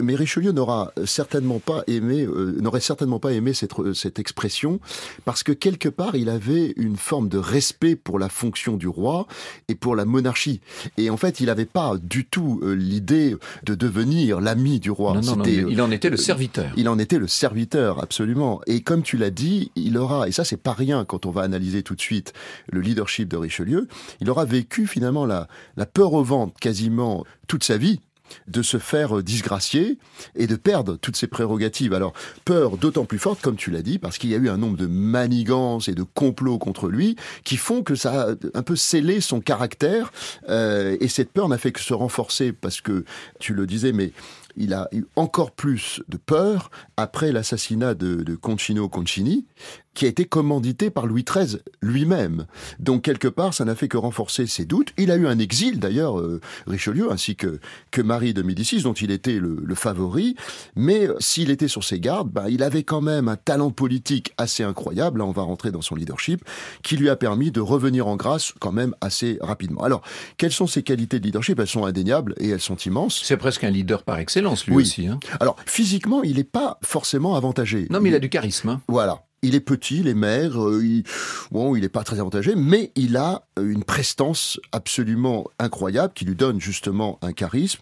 Mais 0.00 0.14
Richelieu 0.14 0.52
n'aura 0.52 0.92
certainement 1.04 1.58
pas 1.58 1.84
aimé, 1.86 2.22
euh, 2.24 2.56
n'aurait 2.60 2.80
certainement 2.80 3.18
pas 3.18 3.32
aimé 3.32 3.52
cette, 3.52 3.72
cette 3.94 4.18
expression, 4.18 4.80
parce 5.24 5.42
que 5.42 5.52
quelque 5.52 5.88
part, 5.88 6.16
il 6.16 6.28
avait 6.28 6.72
une 6.76 6.96
forme 6.96 7.28
de 7.28 7.38
respect 7.38 7.96
pour 7.96 8.18
la 8.18 8.28
fonction 8.28 8.76
du 8.76 8.88
roi 8.88 9.26
et 9.68 9.74
pour 9.74 9.94
la 9.94 10.04
monarchie. 10.04 10.60
Et 10.96 11.10
en 11.10 11.16
fait, 11.16 11.40
il 11.40 11.46
n'avait 11.46 11.66
pas 11.66 11.94
du 12.02 12.24
tout 12.24 12.60
euh, 12.62 12.72
l'idée 12.72 13.36
de 13.64 13.74
devenir 13.74 14.40
l'ami 14.40 14.80
du 14.80 14.90
roi. 14.90 15.14
Non, 15.14 15.36
non, 15.36 15.44
il 15.44 15.80
en 15.80 15.90
était 15.90 16.10
le 16.10 16.16
serviteur. 16.16 16.72
Il 16.76 16.88
en 16.88 16.98
était 16.98 17.18
le 17.18 17.26
serviteur, 17.26 18.02
absolument. 18.02 18.60
Et 18.66 18.80
comme 18.80 19.02
tu 19.02 19.16
l'as 19.16 19.30
dit, 19.30 19.70
il 19.76 19.98
aura, 19.98 20.28
et 20.28 20.32
ça 20.32 20.44
c'est 20.44 20.56
pas 20.56 20.72
rien 20.72 21.04
quand 21.04 21.26
on 21.26 21.30
va 21.30 21.42
analyser 21.42 21.82
tout 21.82 21.94
de 21.94 22.00
suite 22.00 22.32
le 22.70 22.80
leadership 22.80 23.28
de 23.28 23.36
Richelieu, 23.36 23.88
il 24.20 24.30
aura 24.30 24.44
vécu 24.44 24.86
finalement 24.86 25.26
la, 25.26 25.48
la 25.76 25.86
peur 25.86 26.12
au 26.12 26.22
ventre 26.22 26.58
quasiment 26.60 27.24
toute 27.48 27.64
sa 27.64 27.76
vie, 27.76 28.00
de 28.48 28.62
se 28.62 28.78
faire 28.78 29.22
disgracier 29.22 29.98
et 30.34 30.46
de 30.46 30.56
perdre 30.56 30.96
toutes 30.96 31.16
ses 31.16 31.26
prérogatives. 31.26 31.94
Alors, 31.94 32.12
peur 32.44 32.76
d'autant 32.76 33.04
plus 33.04 33.18
forte, 33.18 33.40
comme 33.40 33.56
tu 33.56 33.70
l'as 33.70 33.82
dit, 33.82 33.98
parce 33.98 34.18
qu'il 34.18 34.30
y 34.30 34.34
a 34.34 34.38
eu 34.38 34.48
un 34.48 34.56
nombre 34.56 34.76
de 34.76 34.86
manigances 34.86 35.88
et 35.88 35.94
de 35.94 36.02
complots 36.02 36.58
contre 36.58 36.88
lui 36.88 37.16
qui 37.44 37.56
font 37.56 37.82
que 37.82 37.94
ça 37.94 38.30
a 38.30 38.34
un 38.54 38.62
peu 38.62 38.76
scellé 38.76 39.20
son 39.20 39.40
caractère. 39.40 40.12
Euh, 40.48 40.96
et 41.00 41.08
cette 41.08 41.32
peur 41.32 41.48
n'a 41.48 41.58
fait 41.58 41.72
que 41.72 41.80
se 41.80 41.94
renforcer 41.94 42.52
parce 42.52 42.80
que, 42.80 43.04
tu 43.38 43.54
le 43.54 43.66
disais, 43.66 43.92
mais 43.92 44.12
il 44.56 44.74
a 44.74 44.88
eu 44.92 45.04
encore 45.16 45.50
plus 45.50 46.02
de 46.08 46.16
peur 46.16 46.70
après 46.96 47.32
l'assassinat 47.32 47.94
de, 47.94 48.16
de 48.16 48.34
Concino 48.34 48.88
Concini, 48.88 49.46
qui 49.94 50.06
a 50.06 50.08
été 50.08 50.24
commandité 50.24 50.90
par 50.90 51.06
Louis 51.06 51.24
XIII 51.24 51.58
lui-même. 51.80 52.46
Donc 52.78 53.02
quelque 53.02 53.28
part, 53.28 53.54
ça 53.54 53.64
n'a 53.64 53.74
fait 53.74 53.88
que 53.88 53.96
renforcer 53.96 54.46
ses 54.46 54.64
doutes. 54.64 54.92
Il 54.96 55.10
a 55.10 55.16
eu 55.16 55.26
un 55.26 55.38
exil 55.38 55.80
d'ailleurs, 55.80 56.18
euh, 56.18 56.40
Richelieu, 56.66 57.12
ainsi 57.12 57.36
que, 57.36 57.60
que 57.90 58.00
Marie 58.00 58.34
de 58.34 58.42
Médicis, 58.42 58.82
dont 58.82 58.92
il 58.92 59.10
était 59.10 59.38
le, 59.38 59.74
favori. 59.74 60.36
Mais 60.76 61.08
euh, 61.08 61.16
s'il 61.18 61.50
était 61.50 61.68
sur 61.68 61.82
ses 61.82 61.98
gardes, 61.98 62.30
bah, 62.30 62.44
il 62.48 62.62
avait 62.62 62.82
quand 62.82 63.00
même 63.00 63.28
un 63.28 63.36
talent 63.36 63.70
politique 63.70 64.32
assez 64.36 64.62
incroyable, 64.62 65.18
là 65.18 65.24
on 65.24 65.32
va 65.32 65.42
rentrer 65.42 65.70
dans 65.70 65.80
son 65.80 65.94
leadership, 65.94 66.44
qui 66.82 66.96
lui 66.96 67.08
a 67.08 67.16
permis 67.16 67.50
de 67.50 67.60
revenir 67.60 68.06
en 68.06 68.16
grâce 68.16 68.52
quand 68.60 68.72
même 68.72 68.94
assez 69.00 69.38
rapidement. 69.40 69.82
Alors, 69.82 70.02
quelles 70.36 70.52
sont 70.52 70.66
ses 70.66 70.82
qualités 70.82 71.18
de 71.18 71.24
leadership? 71.24 71.58
Elles 71.58 71.66
sont 71.66 71.84
indéniables 71.84 72.34
et 72.38 72.50
elles 72.50 72.60
sont 72.60 72.76
immenses. 72.76 73.20
C'est 73.24 73.36
presque 73.36 73.64
un 73.64 73.70
leader 73.70 74.02
par 74.02 74.18
excellence, 74.18 74.66
lui 74.66 74.76
aussi. 74.76 75.06
Hein. 75.06 75.18
Alors, 75.40 75.56
physiquement, 75.66 76.22
il 76.22 76.36
n'est 76.36 76.44
pas 76.44 76.78
forcément 76.82 77.34
avantagé. 77.34 77.86
Non, 77.90 78.00
mais 78.00 78.10
il 78.10 78.14
a 78.14 78.18
du 78.18 78.28
charisme. 78.28 78.68
Hein. 78.68 78.80
Voilà. 78.88 79.24
Il 79.42 79.54
est 79.54 79.60
petit, 79.60 79.98
il 80.00 80.08
est 80.08 80.14
maigre, 80.14 80.68
euh, 80.68 80.84
il, 80.84 81.04
bon, 81.50 81.74
il 81.74 81.82
n'est 81.82 81.88
pas 81.88 82.04
très 82.04 82.20
avantagé, 82.20 82.54
mais 82.54 82.92
il 82.94 83.16
a 83.16 83.46
euh, 83.58 83.70
une 83.70 83.82
prestance 83.82 84.60
absolument 84.70 85.46
incroyable 85.58 86.12
qui 86.14 86.24
lui 86.24 86.36
donne 86.36 86.60
justement 86.60 87.18
un 87.22 87.32
charisme. 87.32 87.80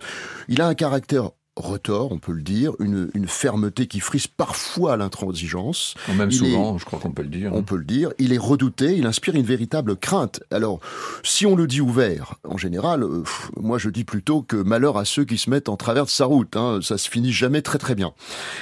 Il 0.49 0.63
a 0.63 0.67
un 0.67 0.75
caractère 0.75 1.31
retors, 1.61 2.11
on 2.13 2.19
peut 2.19 2.33
le 2.33 2.43
dire, 2.43 2.73
une, 2.81 3.11
fermeté 3.27 3.87
qui 3.87 4.01
frise 4.01 4.27
parfois 4.27 4.97
l'intransigeance. 4.97 5.95
Même 6.17 6.31
souvent, 6.31 6.79
je 6.79 6.85
crois 6.85 6.99
qu'on 6.99 7.13
peut 7.13 7.23
le 7.23 7.29
dire. 7.29 7.53
On 7.55 7.63
peut 7.63 7.77
le 7.77 7.85
dire. 7.85 8.11
Il 8.19 8.33
est 8.33 8.39
redouté, 8.39 8.97
il 8.97 9.07
inspire 9.07 9.35
une 9.37 9.45
véritable 9.45 9.97
crainte. 9.97 10.43
Alors, 10.51 10.81
si 11.23 11.47
on 11.47 11.55
le 11.55 11.67
dit 11.67 11.81
ouvert, 11.81 12.35
en 12.45 12.57
général, 12.57 13.03
euh, 13.03 13.23
moi 13.57 13.79
je 13.79 13.91
dis 13.91 14.05
plutôt 14.05 14.43
que 14.43 14.57
malheur 14.57 14.97
à 14.97 15.05
ceux 15.05 15.25
qui 15.25 15.39
se 15.39 15.51
mettent 15.51 15.69
en 15.69 15.77
travers 15.77 16.07
de 16.07 16.11
sa 16.11 16.25
route. 16.25 16.57
Hein, 16.57 16.81
ça 16.83 16.99
se 16.99 17.09
finit 17.09 17.33
jamais 17.33 17.63
très 17.63 17.79
très 17.79 17.95
bien. 17.95 18.13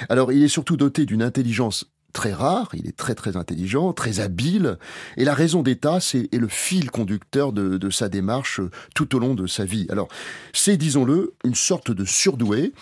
Alors, 0.08 0.32
il 0.32 0.42
est 0.42 0.48
surtout 0.48 0.76
doté 0.76 1.06
d'une 1.06 1.22
intelligence 1.22 1.86
très 2.12 2.32
rare, 2.32 2.70
il 2.74 2.88
est 2.88 2.96
très 2.96 3.14
très 3.14 3.36
intelligent, 3.36 3.92
très 3.92 4.20
habile, 4.20 4.78
et 5.16 5.24
la 5.24 5.34
raison 5.34 5.62
d'État 5.62 6.00
c'est 6.00 6.28
est 6.32 6.38
le 6.38 6.48
fil 6.48 6.90
conducteur 6.90 7.52
de, 7.52 7.90
sa 7.90 8.08
démarche 8.08 8.60
euh, 8.60 8.70
tout 8.94 9.14
au 9.14 9.18
long 9.18 9.34
de 9.34 9.46
sa 9.46 9.64
vie. 9.64 9.86
Alors 9.90 10.08
c'est, 10.52 10.76
disons-le, 10.76 11.34
une 11.44 11.54
sorte 11.54 11.90
de 11.90 12.04
surdoué, 12.04 12.72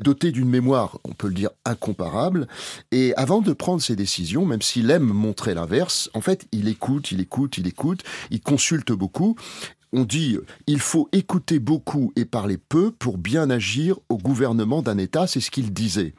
doté 0.00 0.32
d'une 0.32 0.48
mémoire, 0.48 0.98
on 1.04 1.12
peut 1.12 1.28
le 1.28 1.34
dire, 1.34 1.50
incomparable, 1.64 2.48
et 2.92 3.14
avant 3.16 3.40
de 3.40 3.52
prendre 3.52 3.82
ses 3.82 3.96
décisions, 3.96 4.46
même 4.46 4.62
s'il 4.62 4.90
aime 4.90 5.04
montrer 5.04 5.54
l'inverse, 5.54 6.10
en 6.14 6.20
fait 6.20 6.46
il 6.52 6.68
écoute, 6.68 7.12
il 7.12 7.20
écoute, 7.20 7.58
il 7.58 7.66
écoute, 7.66 8.02
il 8.30 8.40
consulte 8.40 8.92
beaucoup, 8.92 9.36
on 9.96 10.04
dit 10.04 10.38
il 10.66 10.78
faut 10.78 11.08
écouter 11.12 11.58
beaucoup 11.58 12.12
et 12.16 12.26
parler 12.26 12.58
peu 12.58 12.90
pour 12.90 13.16
bien 13.16 13.48
agir 13.48 13.98
au 14.08 14.18
gouvernement 14.18 14.82
d'un 14.82 14.98
État, 14.98 15.26
c'est 15.26 15.40
ce 15.40 15.50
qu'il 15.50 15.72
disait. 15.72 16.14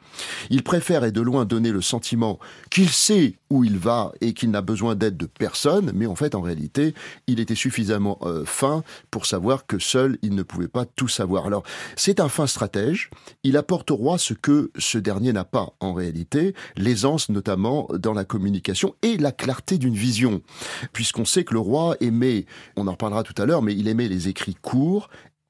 Il 0.50 0.64
préfère 0.64 1.04
et 1.04 1.12
de 1.12 1.20
loin 1.20 1.44
donner 1.44 1.70
le 1.70 1.80
sentiment 1.80 2.38
qu'il 2.70 2.88
sait 2.88 3.36
où 3.50 3.64
il 3.64 3.78
va 3.78 4.12
et 4.20 4.34
qu'il 4.34 4.50
n'a 4.50 4.62
besoin 4.62 4.94
d'aide 4.94 5.16
de 5.16 5.26
personne, 5.26 5.90
mais 5.94 6.06
en 6.06 6.14
fait, 6.14 6.34
en 6.34 6.40
réalité, 6.40 6.94
il 7.26 7.40
était 7.40 7.54
suffisamment 7.54 8.18
euh, 8.22 8.44
fin 8.44 8.82
pour 9.10 9.26
savoir 9.26 9.66
que 9.66 9.78
seul, 9.78 10.18
il 10.22 10.34
ne 10.34 10.42
pouvait 10.42 10.68
pas 10.68 10.84
tout 10.84 11.08
savoir. 11.08 11.46
Alors, 11.46 11.62
c'est 11.96 12.20
un 12.20 12.28
fin 12.28 12.46
stratège. 12.46 13.10
Il 13.42 13.56
apporte 13.56 13.90
au 13.90 13.96
roi 13.96 14.18
ce 14.18 14.34
que 14.34 14.70
ce 14.78 14.98
dernier 14.98 15.32
n'a 15.32 15.44
pas 15.44 15.72
en 15.80 15.92
réalité, 15.92 16.54
l'aisance 16.76 17.28
notamment 17.28 17.88
dans 17.94 18.12
la 18.12 18.24
communication 18.24 18.94
et 19.02 19.16
la 19.16 19.32
clarté 19.32 19.78
d'une 19.78 19.94
vision, 19.94 20.42
puisqu'on 20.92 21.24
sait 21.24 21.44
que 21.44 21.54
le 21.54 21.60
roi 21.60 21.96
aimait, 22.00 22.46
on 22.76 22.86
en 22.86 22.92
reparlera 22.92 23.22
tout 23.22 23.40
à 23.40 23.46
l'heure, 23.46 23.62
mais 23.62 23.74
il 23.74 23.88
aimait 23.88 24.08
les 24.08 24.28
écrits 24.28 24.56
courts, 24.60 25.08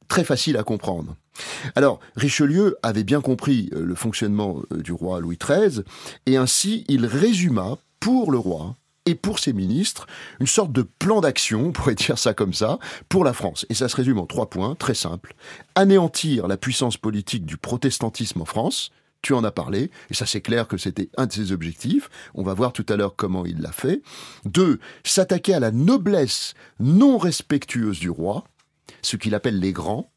très 0.08 0.24
faciles 0.24 0.56
à 0.56 0.62
comprendre. 0.62 1.16
Alors, 1.76 2.00
Richelieu 2.16 2.76
avait 2.82 3.04
bien 3.04 3.20
compris 3.20 3.70
euh, 3.72 3.84
le 3.84 3.94
fonctionnement 3.94 4.60
euh, 4.72 4.82
du 4.82 4.92
roi 4.92 5.20
Louis 5.20 5.38
XIII, 5.38 5.84
et 6.26 6.36
ainsi 6.36 6.84
il 6.88 7.06
résuma 7.06 7.78
pour 8.00 8.30
le 8.30 8.38
roi 8.38 8.76
et 9.06 9.14
pour 9.14 9.38
ses 9.38 9.52
ministres 9.52 10.06
une 10.38 10.46
sorte 10.46 10.72
de 10.72 10.82
plan 10.82 11.20
d'action, 11.20 11.66
on 11.66 11.72
pourrait 11.72 11.94
dire 11.96 12.18
ça 12.18 12.34
comme 12.34 12.52
ça, 12.52 12.78
pour 13.08 13.24
la 13.24 13.32
France. 13.32 13.66
Et 13.70 13.74
ça 13.74 13.88
se 13.88 13.96
résume 13.96 14.18
en 14.18 14.26
trois 14.26 14.50
points, 14.50 14.74
très 14.74 14.94
simples. 14.94 15.34
Anéantir 15.74 16.46
la 16.46 16.56
puissance 16.56 16.96
politique 16.96 17.46
du 17.46 17.56
protestantisme 17.56 18.42
en 18.42 18.44
France, 18.44 18.90
tu 19.22 19.32
en 19.32 19.42
as 19.42 19.50
parlé, 19.50 19.90
et 20.10 20.14
ça 20.14 20.26
c'est 20.26 20.40
clair 20.40 20.68
que 20.68 20.76
c'était 20.76 21.10
un 21.16 21.26
de 21.26 21.32
ses 21.32 21.52
objectifs. 21.52 22.08
On 22.34 22.44
va 22.44 22.54
voir 22.54 22.72
tout 22.72 22.86
à 22.88 22.96
l'heure 22.96 23.16
comment 23.16 23.44
il 23.44 23.60
l'a 23.60 23.72
fait. 23.72 24.02
Deux, 24.44 24.78
s'attaquer 25.04 25.54
à 25.54 25.60
la 25.60 25.72
noblesse 25.72 26.54
non 26.78 27.18
respectueuse 27.18 27.98
du 27.98 28.10
roi, 28.10 28.44
ce 29.02 29.16
qu'il 29.16 29.34
appelle 29.34 29.58
les 29.58 29.72
grands. 29.72 30.10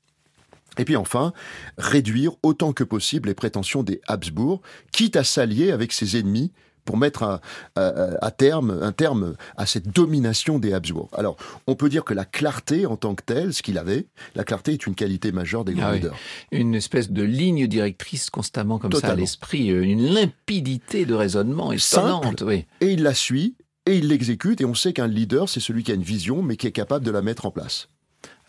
Et 0.78 0.86
puis 0.86 0.96
enfin, 0.96 1.34
réduire 1.78 2.34
autant 2.44 2.74
que 2.74 2.84
possible 2.84 3.30
les 3.30 3.36
prétentions 3.36 3.84
des 3.84 4.02
Habsbourg, 4.08 4.62
quitte 4.92 5.16
à 5.16 5.24
s'allier 5.24 5.72
avec 5.72 5.92
ses 5.92 6.18
ennemis 6.18 6.52
pour 6.86 6.98
mettre 6.98 7.42
à, 7.76 8.32
terme, 8.32 8.80
un 8.82 8.92
terme 8.92 9.36
à 9.58 9.66
cette 9.66 9.90
domination 9.90 10.60
des 10.60 10.74
Habsbourg. 10.74 11.10
Alors, 11.14 11.38
on 11.68 11.76
peut 11.76 11.90
dire 11.90 12.04
que 12.04 12.14
la 12.14 12.26
clarté 12.26 12.86
en 12.86 12.98
tant 12.98 13.16
que 13.16 13.24
telle, 13.24 13.54
ce 13.54 13.62
qu'il 13.62 13.78
avait, 13.78 14.08
la 14.36 14.44
clarté 14.44 14.74
est 14.74 14.86
une 14.86 14.96
qualité 14.96 15.32
majeure 15.32 15.66
des 15.66 15.74
grands 15.74 15.88
ah 15.88 15.96
leaders. 15.96 16.16
Une 16.52 16.76
espèce 16.76 17.12
de 17.12 17.24
ligne 17.24 17.68
directrice 17.68 18.30
constamment 18.30 18.80
comme 18.80 18.94
ça 18.94 19.10
à 19.10 19.16
l'esprit, 19.16 19.72
euh, 19.72 19.84
une 19.84 20.14
limpidité 20.14 21.06
de 21.06 21.14
raisonnement 21.14 21.72
étonnante. 21.72 22.44
oui. 22.46 22.66
Et 22.82 22.94
il 22.94 23.04
la 23.04 23.14
suit, 23.14 23.56
et 23.86 23.98
il 23.98 24.08
l'exécute, 24.08 24.62
et 24.62 24.66
on 24.66 24.76
sait 24.76 24.94
qu'un 24.94 25.08
leader, 25.08 25.50
c'est 25.50 25.60
celui 25.60 25.84
qui 25.84 25.92
a 25.92 25.96
une 25.96 26.04
vision, 26.04 26.42
mais 26.42 26.58
qui 26.58 26.68
est 26.68 26.72
capable 26.72 27.06
de 27.06 27.12
la 27.12 27.22
mettre 27.22 27.46
en 27.46 27.52
place. 27.52 27.90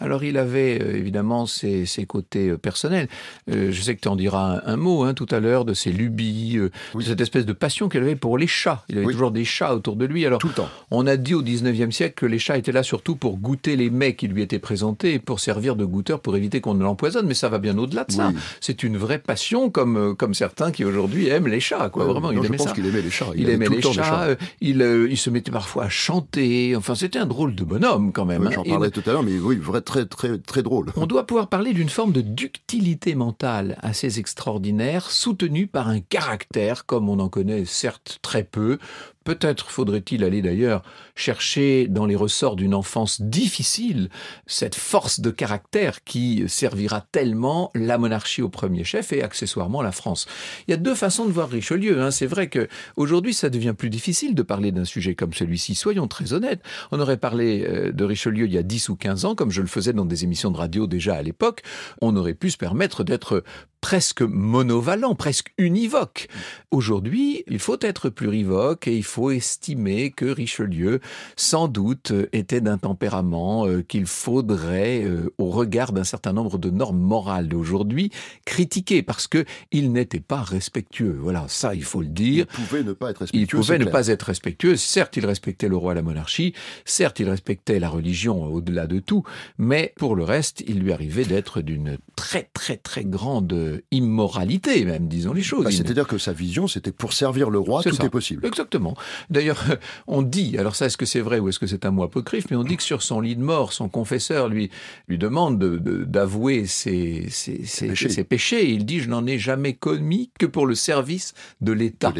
Alors 0.02 0.24
il 0.24 0.36
avait 0.36 0.82
euh, 0.82 0.96
évidemment 0.96 1.46
ses, 1.46 1.86
côtés 2.06 2.48
euh, 2.48 2.58
personnels. 2.58 3.08
Euh, 3.50 3.70
je 3.70 3.82
sais 3.82 3.94
que 3.94 4.00
tu 4.00 4.08
en 4.08 4.16
diras 4.16 4.60
un, 4.66 4.76
mot 4.76 5.04
hein, 5.04 5.14
tout 5.14 5.28
à 5.30 5.40
l'heure 5.40 5.64
de 5.64 5.74
ses 5.74 5.92
lubies, 5.92 6.58
de 6.58 7.00
cette 7.00 7.20
espèce 7.20 7.46
de 7.46 7.52
passion 7.52 7.88
qu'il 7.88 8.00
avait 8.00 8.16
pour 8.16 8.36
les 8.36 8.46
chats. 8.46 8.84
Il 8.88 8.98
avait 8.98 9.06
toujours 9.06 9.30
des 9.30 9.44
chats 9.44 9.74
autour 9.74 9.96
de 9.96 10.04
lui. 10.04 10.26
Alors 10.26 10.40
tout 10.40 10.48
le 10.48 10.54
temps. 10.54 10.68
on 10.90 11.06
a 11.06 11.16
dit 11.16 11.34
au 11.34 11.42
19e 11.42 11.90
siècle 11.90 12.14
que 12.16 12.26
les 12.26 12.38
chats 12.38 12.58
étaient 12.58 12.72
là 12.72 12.82
surtout 12.82 13.16
pour 13.16 13.38
goûter 13.38 13.76
les 13.76 13.90
mets 13.90 14.16
qui 14.16 14.28
lui 14.28 14.42
étaient 14.42 14.58
présentés 14.58 15.14
et 15.14 15.18
pour 15.18 15.40
servir 15.40 15.76
de 15.76 15.84
goûteur 15.84 16.20
pour 16.20 16.36
éviter 16.36 16.60
qu'on 16.60 16.74
ne 16.74 16.82
l'empoisonne. 16.82 17.26
Mais 17.26 17.34
ça 17.34 17.48
va 17.48 17.58
bien 17.58 17.78
au-delà 17.78 18.04
de 18.04 18.12
ça. 18.12 18.32
C'est 18.60 18.82
une 18.82 18.96
vraie 18.96 19.18
passion 19.18 19.70
comme, 19.70 20.16
comme 20.16 20.34
certains 20.34 20.72
qui 20.72 20.84
aujourd'hui 20.84 21.28
aiment 21.28 21.48
les 21.48 21.60
chats. 21.60 21.88
Quoi. 21.90 22.04
Vraiment, 22.04 22.30
il 22.30 22.42
je 22.42 22.48
pense 22.52 22.72
qu'il 22.72 22.86
aimait 22.86 23.02
les 23.02 23.10
chats. 23.10 23.26
Il, 23.36 23.48
aimait 23.48 23.68
les 23.68 23.82
chats. 23.82 24.36
Il, 24.60 24.80
il, 25.10 25.16
se 25.16 25.30
mettait 25.30 25.52
parfois 25.52 25.84
à 25.84 25.88
chanter. 25.88 26.74
Enfin, 26.76 26.94
c'était 26.94 27.18
un 27.18 27.26
drôle 27.26 27.54
de 27.54 27.64
bonhomme 27.64 28.12
quand 28.12 28.24
même. 28.24 28.46
Hein. 28.46 28.50
J'en 28.52 28.64
parlais 28.64 28.90
tout 28.90 29.02
à 29.06 29.12
l'heure, 29.12 29.22
mais 29.22 29.38
oui, 29.38 29.56
vrai, 29.56 29.80
très, 30.06 30.62
drôle. 30.62 30.92
On 30.96 31.06
doit 31.06 31.26
pouvoir 31.26 31.48
parler 31.48 31.72
d'une 31.72 31.88
forme 31.88 32.12
de 32.12 32.20
ductilité 32.20 33.14
mentale 33.14 33.78
assez 33.82 34.18
extraordinaire, 34.18 35.10
soutenue 35.10 35.66
par 35.66 35.88
un 35.88 36.00
caractère, 36.00 36.86
comme 36.86 37.08
on 37.08 37.18
en 37.18 37.28
connaît 37.28 37.64
certes 37.64 38.18
très 38.22 38.44
peu, 38.44 38.78
Peut-être 39.24 39.70
faudrait-il 39.70 40.24
aller 40.24 40.42
d'ailleurs 40.42 40.82
chercher 41.14 41.86
dans 41.88 42.06
les 42.06 42.16
ressorts 42.16 42.56
d'une 42.56 42.74
enfance 42.74 43.20
difficile 43.20 44.08
cette 44.46 44.74
force 44.74 45.20
de 45.20 45.30
caractère 45.30 46.04
qui 46.04 46.44
servira 46.48 47.00
tellement 47.12 47.70
la 47.74 47.98
monarchie 47.98 48.42
au 48.42 48.48
premier 48.48 48.84
chef 48.84 49.12
et 49.12 49.22
accessoirement 49.22 49.82
la 49.82 49.92
France. 49.92 50.26
Il 50.66 50.70
y 50.70 50.74
a 50.74 50.78
deux 50.78 50.94
façons 50.94 51.26
de 51.26 51.32
voir 51.32 51.48
Richelieu. 51.50 52.00
Hein. 52.00 52.10
C'est 52.10 52.26
vrai 52.26 52.48
que 52.48 52.68
aujourd'hui 52.96 53.34
ça 53.34 53.50
devient 53.50 53.74
plus 53.76 53.90
difficile 53.90 54.34
de 54.34 54.42
parler 54.42 54.72
d'un 54.72 54.84
sujet 54.84 55.14
comme 55.14 55.32
celui-ci. 55.32 55.74
Soyons 55.74 56.08
très 56.08 56.32
honnêtes. 56.32 56.62
On 56.90 57.00
aurait 57.00 57.16
parlé 57.16 57.64
euh, 57.66 57.92
de 57.92 58.04
Richelieu 58.04 58.46
il 58.46 58.52
y 58.52 58.58
a 58.58 58.62
10 58.62 58.88
ou 58.88 58.96
15 58.96 59.24
ans, 59.24 59.34
comme 59.34 59.50
je 59.50 59.60
le 59.60 59.66
faisais 59.66 59.92
dans 59.92 60.04
des 60.04 60.24
émissions 60.24 60.50
de 60.50 60.56
radio 60.56 60.86
déjà 60.86 61.14
à 61.14 61.22
l'époque. 61.22 61.62
On 62.00 62.16
aurait 62.16 62.34
pu 62.34 62.50
se 62.50 62.56
permettre 62.56 63.04
d'être 63.04 63.44
presque 63.82 64.22
monovalent, 64.22 65.14
presque 65.14 65.52
univoque. 65.58 66.28
Aujourd'hui, 66.70 67.44
il 67.48 67.58
faut 67.58 67.76
être 67.82 68.08
plurivoque 68.08 68.88
et 68.88 68.96
il 68.96 69.04
faut 69.04 69.30
estimer 69.30 70.10
que 70.10 70.24
Richelieu, 70.24 71.00
sans 71.36 71.68
doute, 71.68 72.12
était 72.32 72.62
d'un 72.62 72.78
tempérament 72.78 73.66
euh, 73.66 73.82
qu'il 73.82 74.06
faudrait, 74.06 75.04
euh, 75.04 75.34
au 75.36 75.50
regard 75.50 75.92
d'un 75.92 76.04
certain 76.04 76.32
nombre 76.32 76.56
de 76.56 76.70
normes 76.70 77.00
morales 77.00 77.48
d'aujourd'hui, 77.48 78.10
critiquer 78.46 79.02
parce 79.02 79.26
que 79.26 79.44
il 79.72 79.92
n'était 79.92 80.20
pas 80.20 80.42
respectueux. 80.42 81.18
Voilà, 81.20 81.44
ça, 81.48 81.74
il 81.74 81.84
faut 81.84 82.00
le 82.00 82.08
dire. 82.08 82.46
Il 82.58 82.64
pouvait 82.64 82.84
ne 82.84 82.92
pas 82.92 83.10
être 83.10 83.18
respectueux. 83.18 83.58
Il 83.58 83.60
pouvait 83.60 83.78
ne 83.78 83.84
pas 83.84 84.06
être 84.06 84.22
respectueux. 84.22 84.76
Certes, 84.76 85.16
il 85.16 85.26
respectait 85.26 85.68
le 85.68 85.76
roi 85.76 85.92
et 85.92 85.96
la 85.96 86.02
monarchie. 86.02 86.54
Certes, 86.84 87.18
il 87.18 87.28
respectait 87.28 87.80
la 87.80 87.88
religion 87.88 88.44
au-delà 88.44 88.86
de 88.86 89.00
tout. 89.00 89.24
Mais 89.58 89.92
pour 89.96 90.14
le 90.14 90.22
reste, 90.22 90.62
il 90.68 90.78
lui 90.78 90.92
arrivait 90.92 91.24
d'être 91.24 91.60
d'une 91.60 91.98
très, 92.14 92.48
très, 92.54 92.76
très 92.76 93.04
grande 93.04 93.71
immoralité, 93.90 94.84
même, 94.84 95.08
disons 95.08 95.32
les 95.32 95.42
choses. 95.42 95.64
Bah, 95.64 95.70
c'est-à-dire 95.70 96.06
que 96.06 96.18
sa 96.18 96.32
vision, 96.32 96.66
c'était 96.66 96.92
pour 96.92 97.12
servir 97.12 97.50
le 97.50 97.58
roi, 97.58 97.82
tout 97.82 98.04
est 98.04 98.10
possible. 98.10 98.46
Exactement. 98.46 98.96
D'ailleurs, 99.30 99.62
on 100.06 100.22
dit, 100.22 100.56
alors 100.58 100.74
ça, 100.74 100.86
est-ce 100.86 100.96
que 100.96 101.06
c'est 101.06 101.20
vrai 101.20 101.38
ou 101.38 101.48
est-ce 101.48 101.58
que 101.58 101.66
c'est 101.66 101.84
un 101.84 101.90
mot 101.90 102.02
apocryphe, 102.02 102.50
mais 102.50 102.56
on 102.56 102.64
dit 102.64 102.76
que 102.76 102.82
sur 102.82 103.02
son 103.02 103.20
lit 103.20 103.36
de 103.36 103.42
mort, 103.42 103.72
son 103.72 103.88
confesseur 103.88 104.48
lui, 104.48 104.70
lui 105.08 105.18
demande 105.18 105.58
d'avouer 105.58 106.66
ses, 106.66 107.26
ses, 107.30 107.64
ses, 107.64 108.24
péchés. 108.24 108.70
Il 108.70 108.84
dit, 108.84 109.00
je 109.00 109.08
n'en 109.08 109.26
ai 109.26 109.38
jamais 109.38 109.74
commis 109.74 110.30
que 110.38 110.46
pour 110.46 110.66
le 110.66 110.74
service 110.74 111.34
de 111.60 111.72
l'État. 111.72 112.12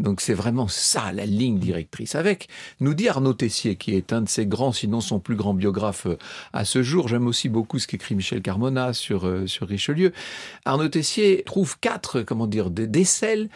Donc 0.00 0.20
c'est 0.20 0.34
vraiment 0.34 0.66
ça 0.68 1.12
la 1.12 1.26
ligne 1.26 1.58
directrice. 1.58 2.14
Avec, 2.14 2.48
nous 2.80 2.94
dit 2.94 3.08
Arnaud 3.08 3.34
Tessier, 3.34 3.76
qui 3.76 3.94
est 3.94 4.12
un 4.12 4.22
de 4.22 4.28
ses 4.28 4.46
grands, 4.46 4.72
sinon 4.72 5.00
son 5.00 5.20
plus 5.20 5.36
grand 5.36 5.54
biographe 5.54 6.06
euh, 6.06 6.16
à 6.52 6.64
ce 6.64 6.82
jour. 6.82 7.08
J'aime 7.08 7.26
aussi 7.26 7.48
beaucoup 7.48 7.78
ce 7.78 7.86
qu'écrit 7.86 8.14
Michel 8.14 8.42
Carmona 8.42 8.92
sur, 8.92 9.26
euh, 9.26 9.46
sur 9.46 9.68
Richelieu. 9.68 10.12
Arnaud 10.64 10.88
Tessier 10.88 11.42
trouve 11.44 11.78
quatre, 11.78 12.22
comment 12.22 12.46
dire, 12.46 12.70
des 12.70 12.86
décels 12.86 13.48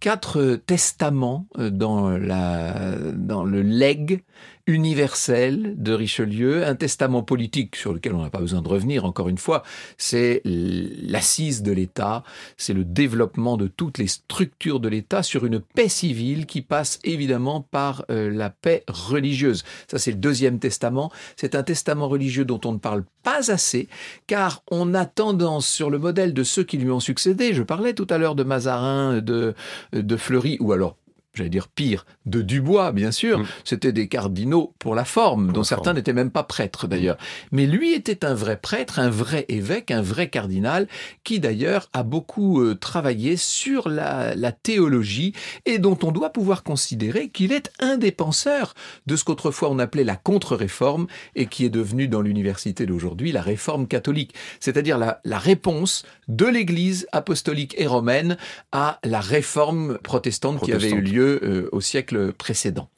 quatre 0.00 0.60
testaments 0.66 1.46
euh, 1.58 1.70
dans, 1.70 2.10
la, 2.10 2.94
dans 3.14 3.44
le 3.44 3.62
legs 3.62 4.22
universel 4.68 5.74
de 5.78 5.92
Richelieu, 5.94 6.64
un 6.66 6.74
testament 6.74 7.22
politique 7.22 7.74
sur 7.74 7.94
lequel 7.94 8.14
on 8.14 8.22
n'a 8.22 8.28
pas 8.28 8.38
besoin 8.38 8.60
de 8.60 8.68
revenir, 8.68 9.06
encore 9.06 9.30
une 9.30 9.38
fois, 9.38 9.62
c'est 9.96 10.42
l'assise 10.44 11.62
de 11.62 11.72
l'État, 11.72 12.22
c'est 12.58 12.74
le 12.74 12.84
développement 12.84 13.56
de 13.56 13.66
toutes 13.66 13.96
les 13.96 14.06
structures 14.06 14.78
de 14.78 14.88
l'État 14.88 15.22
sur 15.22 15.46
une 15.46 15.58
paix 15.58 15.88
civile 15.88 16.44
qui 16.44 16.60
passe 16.60 17.00
évidemment 17.02 17.62
par 17.62 18.04
euh, 18.10 18.30
la 18.30 18.50
paix 18.50 18.84
religieuse. 18.88 19.64
Ça, 19.90 19.98
c'est 19.98 20.12
le 20.12 20.18
deuxième 20.18 20.58
testament. 20.58 21.10
C'est 21.36 21.54
un 21.54 21.62
testament 21.62 22.06
religieux 22.06 22.44
dont 22.44 22.60
on 22.66 22.72
ne 22.72 22.78
parle 22.78 23.04
pas 23.22 23.50
assez, 23.50 23.88
car 24.26 24.62
on 24.70 24.92
a 24.92 25.06
tendance, 25.06 25.66
sur 25.66 25.88
le 25.88 25.98
modèle 25.98 26.34
de 26.34 26.42
ceux 26.42 26.62
qui 26.62 26.76
lui 26.76 26.90
ont 26.90 27.00
succédé, 27.00 27.54
je 27.54 27.62
parlais 27.62 27.94
tout 27.94 28.06
à 28.10 28.18
l'heure 28.18 28.34
de 28.34 28.44
Mazarin, 28.44 29.22
de, 29.22 29.54
de 29.94 30.16
Fleury, 30.16 30.58
ou 30.60 30.72
alors 30.72 30.96
j'allais 31.38 31.50
dire 31.50 31.68
pire, 31.68 32.04
de 32.26 32.42
Dubois, 32.42 32.92
bien 32.92 33.10
sûr. 33.10 33.40
Mm. 33.40 33.46
C'était 33.64 33.92
des 33.92 34.08
cardinaux 34.08 34.74
pour 34.78 34.94
la 34.94 35.04
forme, 35.04 35.52
dont 35.52 35.62
certains 35.62 35.94
n'étaient 35.94 36.12
même 36.12 36.30
pas 36.30 36.42
prêtres 36.42 36.86
d'ailleurs. 36.86 37.16
Mais 37.52 37.66
lui 37.66 37.94
était 37.94 38.24
un 38.24 38.34
vrai 38.34 38.56
prêtre, 38.56 38.98
un 38.98 39.10
vrai 39.10 39.46
évêque, 39.48 39.90
un 39.90 40.02
vrai 40.02 40.28
cardinal, 40.28 40.88
qui 41.24 41.40
d'ailleurs 41.40 41.88
a 41.92 42.02
beaucoup 42.02 42.60
euh, 42.60 42.74
travaillé 42.74 43.36
sur 43.36 43.88
la, 43.88 44.34
la, 44.34 44.52
théologie 44.52 45.32
et 45.66 45.78
dont 45.78 45.98
on 46.02 46.10
doit 46.10 46.30
pouvoir 46.30 46.62
considérer 46.62 47.28
qu'il 47.28 47.52
est 47.52 47.70
un 47.78 47.96
des 47.96 48.10
penseurs 48.10 48.74
de 49.06 49.14
ce 49.14 49.24
qu'autrefois 49.24 49.70
on 49.70 49.78
appelait 49.78 50.04
la 50.04 50.16
contre-réforme 50.16 51.06
et 51.36 51.46
qui 51.46 51.64
est 51.64 51.70
devenu 51.70 52.08
dans 52.08 52.20
l'université 52.20 52.86
d'aujourd'hui 52.86 53.30
la 53.30 53.42
réforme 53.42 53.86
catholique, 53.86 54.34
c'est-à-dire 54.58 54.98
la, 54.98 55.20
la 55.24 55.38
réponse 55.38 56.04
de 56.26 56.46
l'Église 56.46 57.06
apostolique 57.12 57.74
et 57.78 57.86
romaine 57.86 58.36
à 58.72 58.98
la 59.04 59.20
réforme 59.20 59.98
protestante. 59.98 60.62
qui 60.62 60.72
avait 60.72 60.90
eu 60.90 61.00
lieu 61.00 61.27
euh, 61.28 61.68
au 61.72 61.80
siècle 61.80 62.32
précédent. 62.32 62.88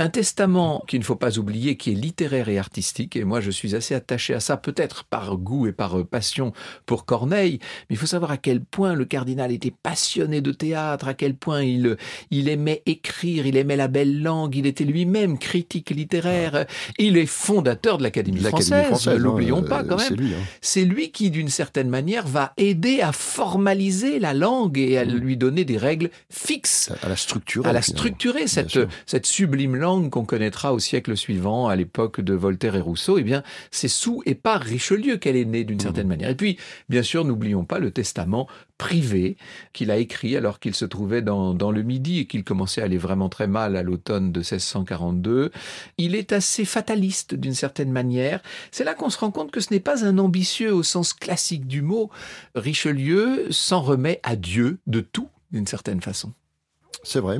Un 0.00 0.10
testament 0.10 0.84
qu'il 0.86 1.00
ne 1.00 1.04
faut 1.04 1.16
pas 1.16 1.38
oublier, 1.38 1.76
qui 1.76 1.90
est 1.90 1.94
littéraire 1.94 2.48
et 2.48 2.56
artistique, 2.56 3.16
et 3.16 3.24
moi 3.24 3.40
je 3.40 3.50
suis 3.50 3.74
assez 3.74 3.96
attaché 3.96 4.32
à 4.32 4.38
ça, 4.38 4.56
peut-être 4.56 5.02
par 5.02 5.36
goût 5.36 5.66
et 5.66 5.72
par 5.72 6.06
passion 6.06 6.52
pour 6.86 7.04
Corneille, 7.04 7.58
mais 7.90 7.94
il 7.94 7.96
faut 7.96 8.06
savoir 8.06 8.30
à 8.30 8.36
quel 8.36 8.60
point 8.60 8.94
le 8.94 9.04
cardinal 9.04 9.50
était 9.50 9.72
passionné 9.82 10.40
de 10.40 10.52
théâtre, 10.52 11.08
à 11.08 11.14
quel 11.14 11.34
point 11.34 11.64
il, 11.64 11.96
il 12.30 12.48
aimait 12.48 12.84
écrire, 12.86 13.44
il 13.44 13.56
aimait 13.56 13.74
la 13.74 13.88
belle 13.88 14.22
langue, 14.22 14.54
il 14.54 14.66
était 14.66 14.84
lui-même 14.84 15.36
critique 15.36 15.90
littéraire, 15.90 16.66
il 16.96 17.16
est 17.16 17.26
fondateur 17.26 17.98
de 17.98 18.04
l'Académie 18.04 18.38
française, 18.38 19.04
ne 19.08 19.16
l'oublions 19.16 19.64
pas 19.64 19.82
quand 19.82 19.96
même. 19.96 20.12
Hein. 20.12 20.44
C'est 20.60 20.84
lui, 20.84 21.10
qui, 21.10 21.30
d'une 21.30 21.48
certaine 21.48 21.88
manière, 21.88 22.28
va 22.28 22.52
aider 22.56 23.00
à 23.00 23.10
formaliser 23.10 24.20
la 24.20 24.32
langue 24.32 24.78
et 24.78 24.96
à 24.96 25.04
mmh. 25.04 25.08
lui 25.08 25.36
donner 25.36 25.64
des 25.64 25.76
règles 25.76 26.10
fixes. 26.30 26.92
À 27.02 27.08
la 27.08 27.16
structurer. 27.16 27.68
À 27.68 27.72
la 27.72 27.82
structurer, 27.82 28.46
cette, 28.46 28.78
cette 29.04 29.26
sublime 29.26 29.74
langue 29.74 29.87
qu'on 30.10 30.24
connaîtra 30.24 30.72
au 30.72 30.78
siècle 30.78 31.16
suivant, 31.16 31.68
à 31.68 31.76
l'époque 31.76 32.20
de 32.20 32.34
Voltaire 32.34 32.76
et 32.76 32.80
Rousseau, 32.80 33.18
eh 33.18 33.22
bien, 33.22 33.42
c'est 33.70 33.88
sous 33.88 34.22
et 34.26 34.34
par 34.34 34.60
Richelieu 34.60 35.16
qu'elle 35.16 35.36
est 35.36 35.44
née 35.44 35.64
d'une 35.64 35.76
mmh. 35.76 35.80
certaine 35.80 36.08
manière. 36.08 36.30
Et 36.30 36.34
puis, 36.34 36.58
bien 36.88 37.02
sûr, 37.02 37.24
n'oublions 37.24 37.64
pas 37.64 37.78
le 37.78 37.90
testament 37.90 38.46
privé 38.76 39.36
qu'il 39.72 39.90
a 39.90 39.96
écrit 39.96 40.36
alors 40.36 40.60
qu'il 40.60 40.74
se 40.74 40.84
trouvait 40.84 41.22
dans, 41.22 41.52
dans 41.54 41.70
le 41.70 41.82
Midi 41.82 42.20
et 42.20 42.26
qu'il 42.26 42.44
commençait 42.44 42.80
à 42.80 42.84
aller 42.84 42.98
vraiment 42.98 43.28
très 43.28 43.48
mal 43.48 43.76
à 43.76 43.82
l'automne 43.82 44.30
de 44.30 44.40
1642. 44.40 45.50
Il 45.98 46.14
est 46.14 46.32
assez 46.32 46.64
fataliste 46.64 47.34
d'une 47.34 47.54
certaine 47.54 47.90
manière. 47.90 48.40
C'est 48.70 48.84
là 48.84 48.94
qu'on 48.94 49.10
se 49.10 49.18
rend 49.18 49.30
compte 49.30 49.50
que 49.50 49.60
ce 49.60 49.72
n'est 49.72 49.80
pas 49.80 50.04
un 50.04 50.18
ambitieux 50.18 50.72
au 50.72 50.82
sens 50.82 51.12
classique 51.12 51.66
du 51.66 51.82
mot. 51.82 52.10
Richelieu 52.54 53.46
s'en 53.50 53.80
remet 53.80 54.20
à 54.22 54.36
Dieu 54.36 54.78
de 54.86 55.00
tout 55.00 55.28
d'une 55.50 55.66
certaine 55.66 56.00
façon. 56.00 56.32
C'est 57.08 57.20
vrai. 57.20 57.38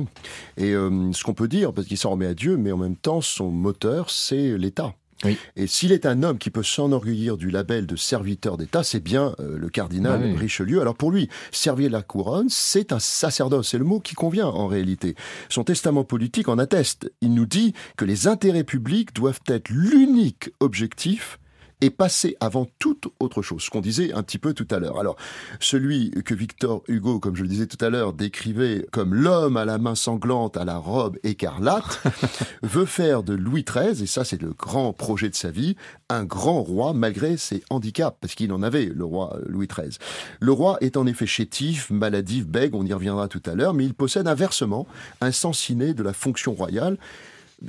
Et 0.57 0.73
euh, 0.73 1.11
ce 1.13 1.23
qu'on 1.23 1.35
peut 1.35 1.47
dire, 1.47 1.73
parce 1.73 1.85
qu'il 1.85 1.97
s'en 1.97 2.09
remet 2.09 2.25
à 2.25 2.33
Dieu, 2.33 2.57
mais 2.57 2.71
en 2.71 2.77
même 2.77 2.95
temps, 2.95 3.21
son 3.21 3.51
moteur, 3.51 4.09
c'est 4.09 4.57
l'État. 4.57 4.95
Et 5.55 5.67
s'il 5.67 5.91
est 5.91 6.05
un 6.05 6.23
homme 6.23 6.37
qui 6.39 6.49
peut 6.49 6.63
s'enorgueillir 6.63 7.37
du 7.37 7.51
label 7.51 7.85
de 7.85 7.95
serviteur 7.95 8.57
d'État, 8.57 8.83
c'est 8.83 9.01
bien 9.01 9.35
euh, 9.39 9.57
le 9.57 9.69
cardinal 9.69 10.33
Richelieu. 10.37 10.81
Alors 10.81 10.95
pour 10.95 11.11
lui, 11.11 11.29
servir 11.51 11.91
la 11.91 12.01
couronne, 12.01 12.47
c'est 12.49 12.93
un 12.93 12.99
sacerdoce, 12.99 13.67
c'est 13.67 13.77
le 13.77 13.83
mot 13.83 13.99
qui 13.99 14.15
convient 14.15 14.47
en 14.47 14.67
réalité. 14.67 15.15
Son 15.49 15.65
testament 15.65 16.05
politique 16.05 16.47
en 16.47 16.57
atteste. 16.57 17.11
Il 17.21 17.33
nous 17.33 17.45
dit 17.45 17.73
que 17.97 18.05
les 18.05 18.27
intérêts 18.27 18.63
publics 18.63 19.13
doivent 19.13 19.41
être 19.47 19.69
l'unique 19.69 20.51
objectif 20.61 21.37
et 21.81 21.89
passer 21.89 22.35
avant 22.39 22.67
toute 22.79 23.07
autre 23.19 23.41
chose, 23.41 23.63
ce 23.63 23.69
qu'on 23.69 23.81
disait 23.81 24.13
un 24.13 24.23
petit 24.23 24.37
peu 24.37 24.53
tout 24.53 24.67
à 24.69 24.79
l'heure. 24.79 24.99
Alors, 24.99 25.15
celui 25.59 26.11
que 26.25 26.33
Victor 26.33 26.83
Hugo, 26.87 27.19
comme 27.19 27.35
je 27.35 27.43
le 27.43 27.47
disais 27.47 27.67
tout 27.67 27.83
à 27.83 27.89
l'heure, 27.89 28.13
décrivait 28.13 28.85
comme 28.91 29.13
l'homme 29.13 29.57
à 29.57 29.65
la 29.65 29.77
main 29.77 29.95
sanglante, 29.95 30.57
à 30.57 30.65
la 30.65 30.77
robe 30.77 31.17
écarlate, 31.23 32.01
veut 32.63 32.85
faire 32.85 33.23
de 33.23 33.33
Louis 33.33 33.63
XIII, 33.63 34.03
et 34.03 34.07
ça 34.07 34.25
c'est 34.25 34.41
le 34.41 34.51
grand 34.51 34.93
projet 34.93 35.29
de 35.29 35.35
sa 35.35 35.51
vie, 35.51 35.75
un 36.09 36.25
grand 36.25 36.61
roi 36.61 36.93
malgré 36.93 37.37
ses 37.37 37.63
handicaps, 37.69 38.17
parce 38.19 38.35
qu'il 38.35 38.51
en 38.51 38.61
avait, 38.61 38.85
le 38.85 39.05
roi 39.05 39.37
Louis 39.45 39.67
XIII. 39.67 39.97
Le 40.39 40.51
roi 40.51 40.77
est 40.81 40.97
en 40.97 41.05
effet 41.05 41.25
chétif, 41.25 41.89
maladif, 41.89 42.45
bègue, 42.45 42.75
on 42.75 42.85
y 42.85 42.93
reviendra 42.93 43.27
tout 43.27 43.43
à 43.45 43.55
l'heure, 43.55 43.73
mais 43.73 43.85
il 43.85 43.93
possède 43.93 44.27
inversement 44.27 44.87
un 45.21 45.31
sens 45.31 45.69
inné 45.69 45.93
de 45.93 46.03
la 46.03 46.13
fonction 46.13 46.53
royale, 46.53 46.97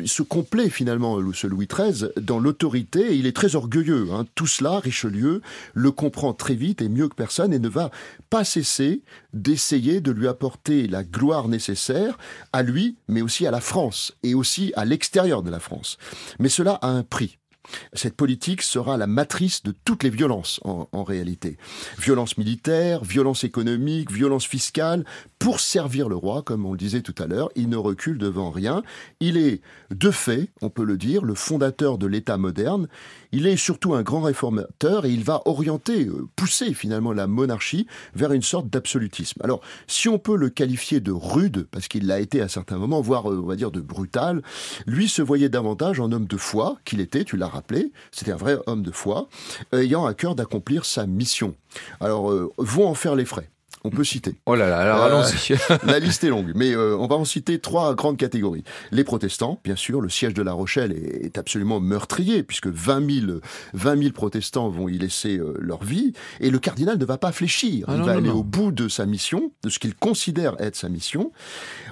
se 0.05 0.23
complaît 0.23 0.71
finalement, 0.71 1.19
ce 1.33 1.47
Louis 1.47 1.67
XIII, 1.67 2.11
dans 2.21 2.39
l'autorité, 2.39 3.17
il 3.17 3.27
est 3.27 3.35
très 3.35 3.57
orgueilleux. 3.57 4.09
Hein. 4.13 4.27
Tout 4.35 4.47
cela, 4.47 4.79
Richelieu 4.79 5.43
le 5.75 5.91
comprend 5.91 6.33
très 6.33 6.55
vite 6.55 6.83
et 6.83 6.89
mieux 6.89 7.09
que 7.09 7.15
personne, 7.15 7.53
et 7.53 7.59
ne 7.59 7.69
va 7.69 7.91
pas 8.29 8.45
cesser 8.45 9.03
d'essayer 9.33 10.01
de 10.01 10.13
lui 10.13 10.29
apporter 10.29 10.87
la 10.87 11.05
gloire 11.05 11.49
nécessaire 11.49 12.19
à 12.53 12.63
lui, 12.63 12.97
mais 13.09 13.23
aussi 13.23 13.47
à 13.47 13.51
la 13.51 13.61
France, 13.61 14.13
et 14.23 14.35
aussi 14.35 14.73
à 14.77 14.85
l'extérieur 14.85 15.43
de 15.43 15.51
la 15.51 15.61
France. 15.61 15.99
Mais 16.39 16.49
cela 16.49 16.75
a 16.75 16.89
un 16.89 17.03
prix. 17.03 17.39
Cette 17.93 18.17
politique 18.17 18.63
sera 18.63 18.97
la 18.97 19.07
matrice 19.07 19.63
de 19.63 19.75
toutes 19.85 20.03
les 20.03 20.11
violences 20.11 20.61
en, 20.65 21.05
réalité. 21.05 21.57
Violence 21.99 22.37
militaire, 22.37 23.03
violence 23.03 23.45
économique, 23.45 24.13
violence 24.13 24.47
fiscale. 24.47 25.05
Pour 25.39 25.61
servir 25.61 26.09
le 26.09 26.17
roi, 26.17 26.43
comme 26.43 26.67
on 26.67 26.73
le 26.73 26.79
disait 26.79 27.01
tout 27.01 27.15
à 27.19 27.27
l'heure, 27.27 27.51
il 27.57 27.69
ne 27.69 27.77
recule 27.77 28.19
devant 28.19 28.51
rien. 28.51 28.83
Il 29.21 29.39
est, 29.39 29.63
de 29.91 30.11
fait, 30.11 30.51
on 30.61 30.69
peut 30.69 30.85
le 30.85 30.99
dire, 30.99 31.25
le 31.25 31.35
fondateur 31.35 31.97
de 31.97 32.07
l'État 32.07 32.37
moderne. 32.37 32.89
Il 33.33 33.47
est 33.47 33.57
surtout 33.57 33.95
un 33.95 34.03
grand 34.03 34.23
réformateur 34.23 35.07
et 35.07 35.11
il 35.11 35.25
va 35.25 35.43
orienter, 35.47 36.07
euh, 36.07 36.29
pousser 36.37 36.75
finalement 36.75 37.13
la 37.13 37.27
monarchie 37.27 37.87
vers 38.15 38.33
une 38.33 38.43
sorte 38.43 38.69
d'absolutisme. 38.69 39.41
Alors, 39.43 39.61
si 39.87 40.09
on 40.09 40.19
peut 40.19 40.37
le 40.37 40.51
qualifier 40.51 41.01
de 41.01 41.13
rude, 41.13 41.67
parce 41.71 41.89
qu'il 41.89 42.07
l'a 42.07 42.21
été 42.21 42.41
à 42.41 42.49
certains 42.49 42.77
moments, 42.77 43.01
voire 43.01 43.31
euh, 43.31 43.41
on 43.43 43.47
va 43.47 43.57
dire 43.57 43.71
de 43.71 43.81
brutal, 43.81 44.43
lui 44.87 45.09
se 45.09 45.23
voyait 45.23 45.49
davantage 45.49 46.01
en 46.01 46.13
homme 46.13 46.27
de 46.27 46.37
foi 46.37 46.77
qu'il 46.85 47.01
était, 47.01 47.25
tu 47.25 47.37
l'as 47.37 47.49
rappelé, 47.61 47.93
c'était 48.11 48.33
un 48.33 48.37
vrai 48.37 48.57
homme 48.67 48.83
de 48.83 48.91
foi, 48.91 49.29
ayant 49.73 50.07
à 50.07 50.15
cœur 50.15 50.35
d'accomplir 50.35 50.87
sa 50.87 51.07
mission. 51.07 51.55
Alors, 52.01 52.31
euh, 52.31 52.51
vont 52.57 52.89
en 52.89 52.95
faire 52.95 53.15
les 53.15 53.27
frais 53.27 53.51
on 53.85 53.91
peut 53.91 54.05
citer. 54.05 54.37
Oh 54.47 54.55
là 54.55 54.69
là, 54.69 54.81
alors 54.81 55.03
euh, 55.03 55.07
allons-y. 55.07 55.57
la 55.87 55.99
liste 55.99 56.25
est 56.25 56.29
longue, 56.29 56.53
mais 56.55 56.73
euh, 56.73 56.97
on 56.99 57.07
va 57.07 57.17
en 57.17 57.25
citer 57.25 57.59
trois 57.59 57.95
grandes 57.95 58.19
catégories. 58.19 58.65
Les 58.91 59.05
protestants, 59.05 59.61
bien 59.65 59.77
sûr, 59.77 60.01
le 60.01 60.09
siège 60.09 60.35
de 60.35 60.43
La 60.43 60.53
Rochelle 60.53 60.93
est, 60.93 61.39
absolument 61.39 61.81
meurtrier, 61.81 62.43
puisque 62.43 62.67
20 62.67 63.27
000, 63.27 63.41
20 63.75 64.13
protestants 64.13 64.69
vont 64.69 64.89
y 64.89 64.99
laisser 64.99 65.39
euh, 65.39 65.55
leur 65.59 65.83
vie, 65.83 66.13
et 66.41 66.51
le 66.51 66.59
cardinal 66.59 66.99
ne 66.99 67.05
va 67.05 67.17
pas 67.17 67.33
fléchir. 67.33 67.87
Ah 67.89 67.95
il 67.97 68.03
va 68.03 68.13
aller 68.13 68.29
au 68.29 68.43
bout 68.43 68.73
de 68.73 68.89
sa 68.89 69.07
mission, 69.07 69.53
de 69.63 69.71
ce 69.71 69.79
qu'il 69.79 69.95
considère 69.95 70.61
être 70.61 70.77
sa 70.77 70.89
mission. 70.89 71.33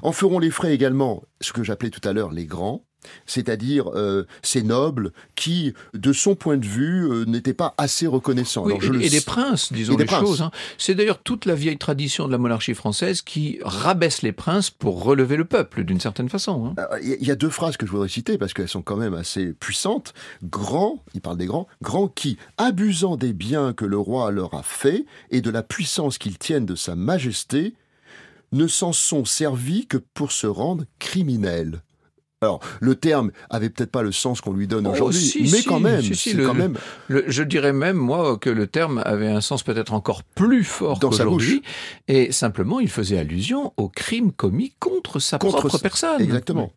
En 0.03 0.13
feront 0.13 0.39
les 0.39 0.51
frais 0.51 0.75
également 0.75 1.23
ce 1.41 1.53
que 1.53 1.63
j'appelais 1.63 1.91
tout 1.91 2.07
à 2.07 2.13
l'heure 2.13 2.33
les 2.33 2.45
grands, 2.45 2.85
c'est-à-dire 3.27 3.91
euh, 3.95 4.27
ces 4.43 4.63
nobles 4.63 5.13
qui, 5.35 5.75
de 5.95 6.13
son 6.13 6.35
point 6.35 6.57
de 6.57 6.67
vue, 6.67 7.09
euh, 7.11 7.25
n'étaient 7.25 7.55
pas 7.55 7.75
assez 7.79 8.07
reconnaissants. 8.07 8.69
et, 8.69 9.09
des 9.09 9.21
princes, 9.21 9.73
disons 9.73 9.97
les 9.97 10.07
choses. 10.07 10.43
Hein. 10.43 10.51
C'est 10.79 10.95
d'ailleurs 10.95 11.23
toute 11.23 11.47
la 11.47 11.55
vieille 11.55 11.79
tradition 11.79 12.27
de 12.27 12.33
la 12.33 12.39
monarchie 12.39 12.75
française 12.75 13.23
qui 13.23 13.59
rabaisse 13.63 14.23
les 14.23 14.33
princes 14.33 14.71
pour 14.71 15.03
relever 15.03 15.37
le 15.37 15.45
peuple, 15.45 15.85
d'une 15.85 16.01
certaine 16.01 16.29
façon. 16.29 16.67
Hein. 16.67 16.87
Euh, 16.93 16.99
il 17.03 17.27
y 17.27 17.31
a 17.31 17.37
deux 17.37 17.51
phrases 17.51 17.77
que 17.77 17.87
je 17.87 17.91
voudrais 17.91 18.09
citer 18.09 18.39
parce 18.39 18.53
qu'elles 18.53 18.69
sont 18.69 18.83
quand 18.83 18.97
même 18.97 19.15
assez 19.15 19.53
puissantes. 19.53 20.13
Grands, 20.43 21.05
il 21.15 21.21
parle 21.21 21.39
des 21.39 21.47
grands, 21.47 21.69
grands 21.83 22.09
qui, 22.09 22.37
abusant 22.57 23.17
des 23.17 23.33
biens 23.33 23.73
que 23.73 23.85
le 23.85 23.99
roi 23.99 24.31
leur 24.31 24.55
a 24.55 24.63
faits 24.63 25.05
et 25.31 25.41
de 25.41 25.51
la 25.51 25.63
puissance 25.63 26.19
qu'ils 26.19 26.39
tiennent 26.39 26.67
de 26.67 26.75
sa 26.75 26.97
majesté, 26.97 27.75
ne 28.53 28.67
s'en 28.67 28.93
sont 28.93 29.25
servis 29.25 29.87
que 29.87 29.99
pour 29.99 30.33
se 30.33 30.47
rendre 30.47 30.85
criminels. 30.99 31.83
Alors, 32.41 32.61
le 32.81 32.95
terme 32.95 33.33
avait 33.51 33.69
peut-être 33.69 33.91
pas 33.91 34.03
le 34.03 34.13
sens 34.13 34.41
qu'on 34.41 34.53
lui 34.53 34.69
donne 34.69 34.87
oh, 34.87 34.93
aujourd'hui, 34.93 35.51
mais 35.51 35.63
quand 35.65 35.81
même, 35.81 36.05
quand 36.45 36.55
même. 36.55 36.79
je 37.09 37.43
dirais 37.43 37.73
même 37.73 37.97
moi 37.97 38.39
que 38.39 38.49
le 38.49 38.69
terme 38.69 39.03
avait 39.05 39.27
un 39.27 39.41
sens 39.41 39.65
peut-être 39.65 39.93
encore 39.93 40.23
plus 40.23 40.63
fort 40.63 41.01
qu'aujourd'hui, 41.01 41.63
et 42.07 42.31
simplement 42.31 42.79
il 42.79 42.89
faisait 42.91 43.19
allusion 43.19 43.73
au 43.77 43.89
crime 43.89 44.31
commis 44.31 44.73
contre 44.79 45.19
sa 45.19 45.39
propre 45.39 45.79
personne. 45.79 46.21
Exactement. 46.21 46.73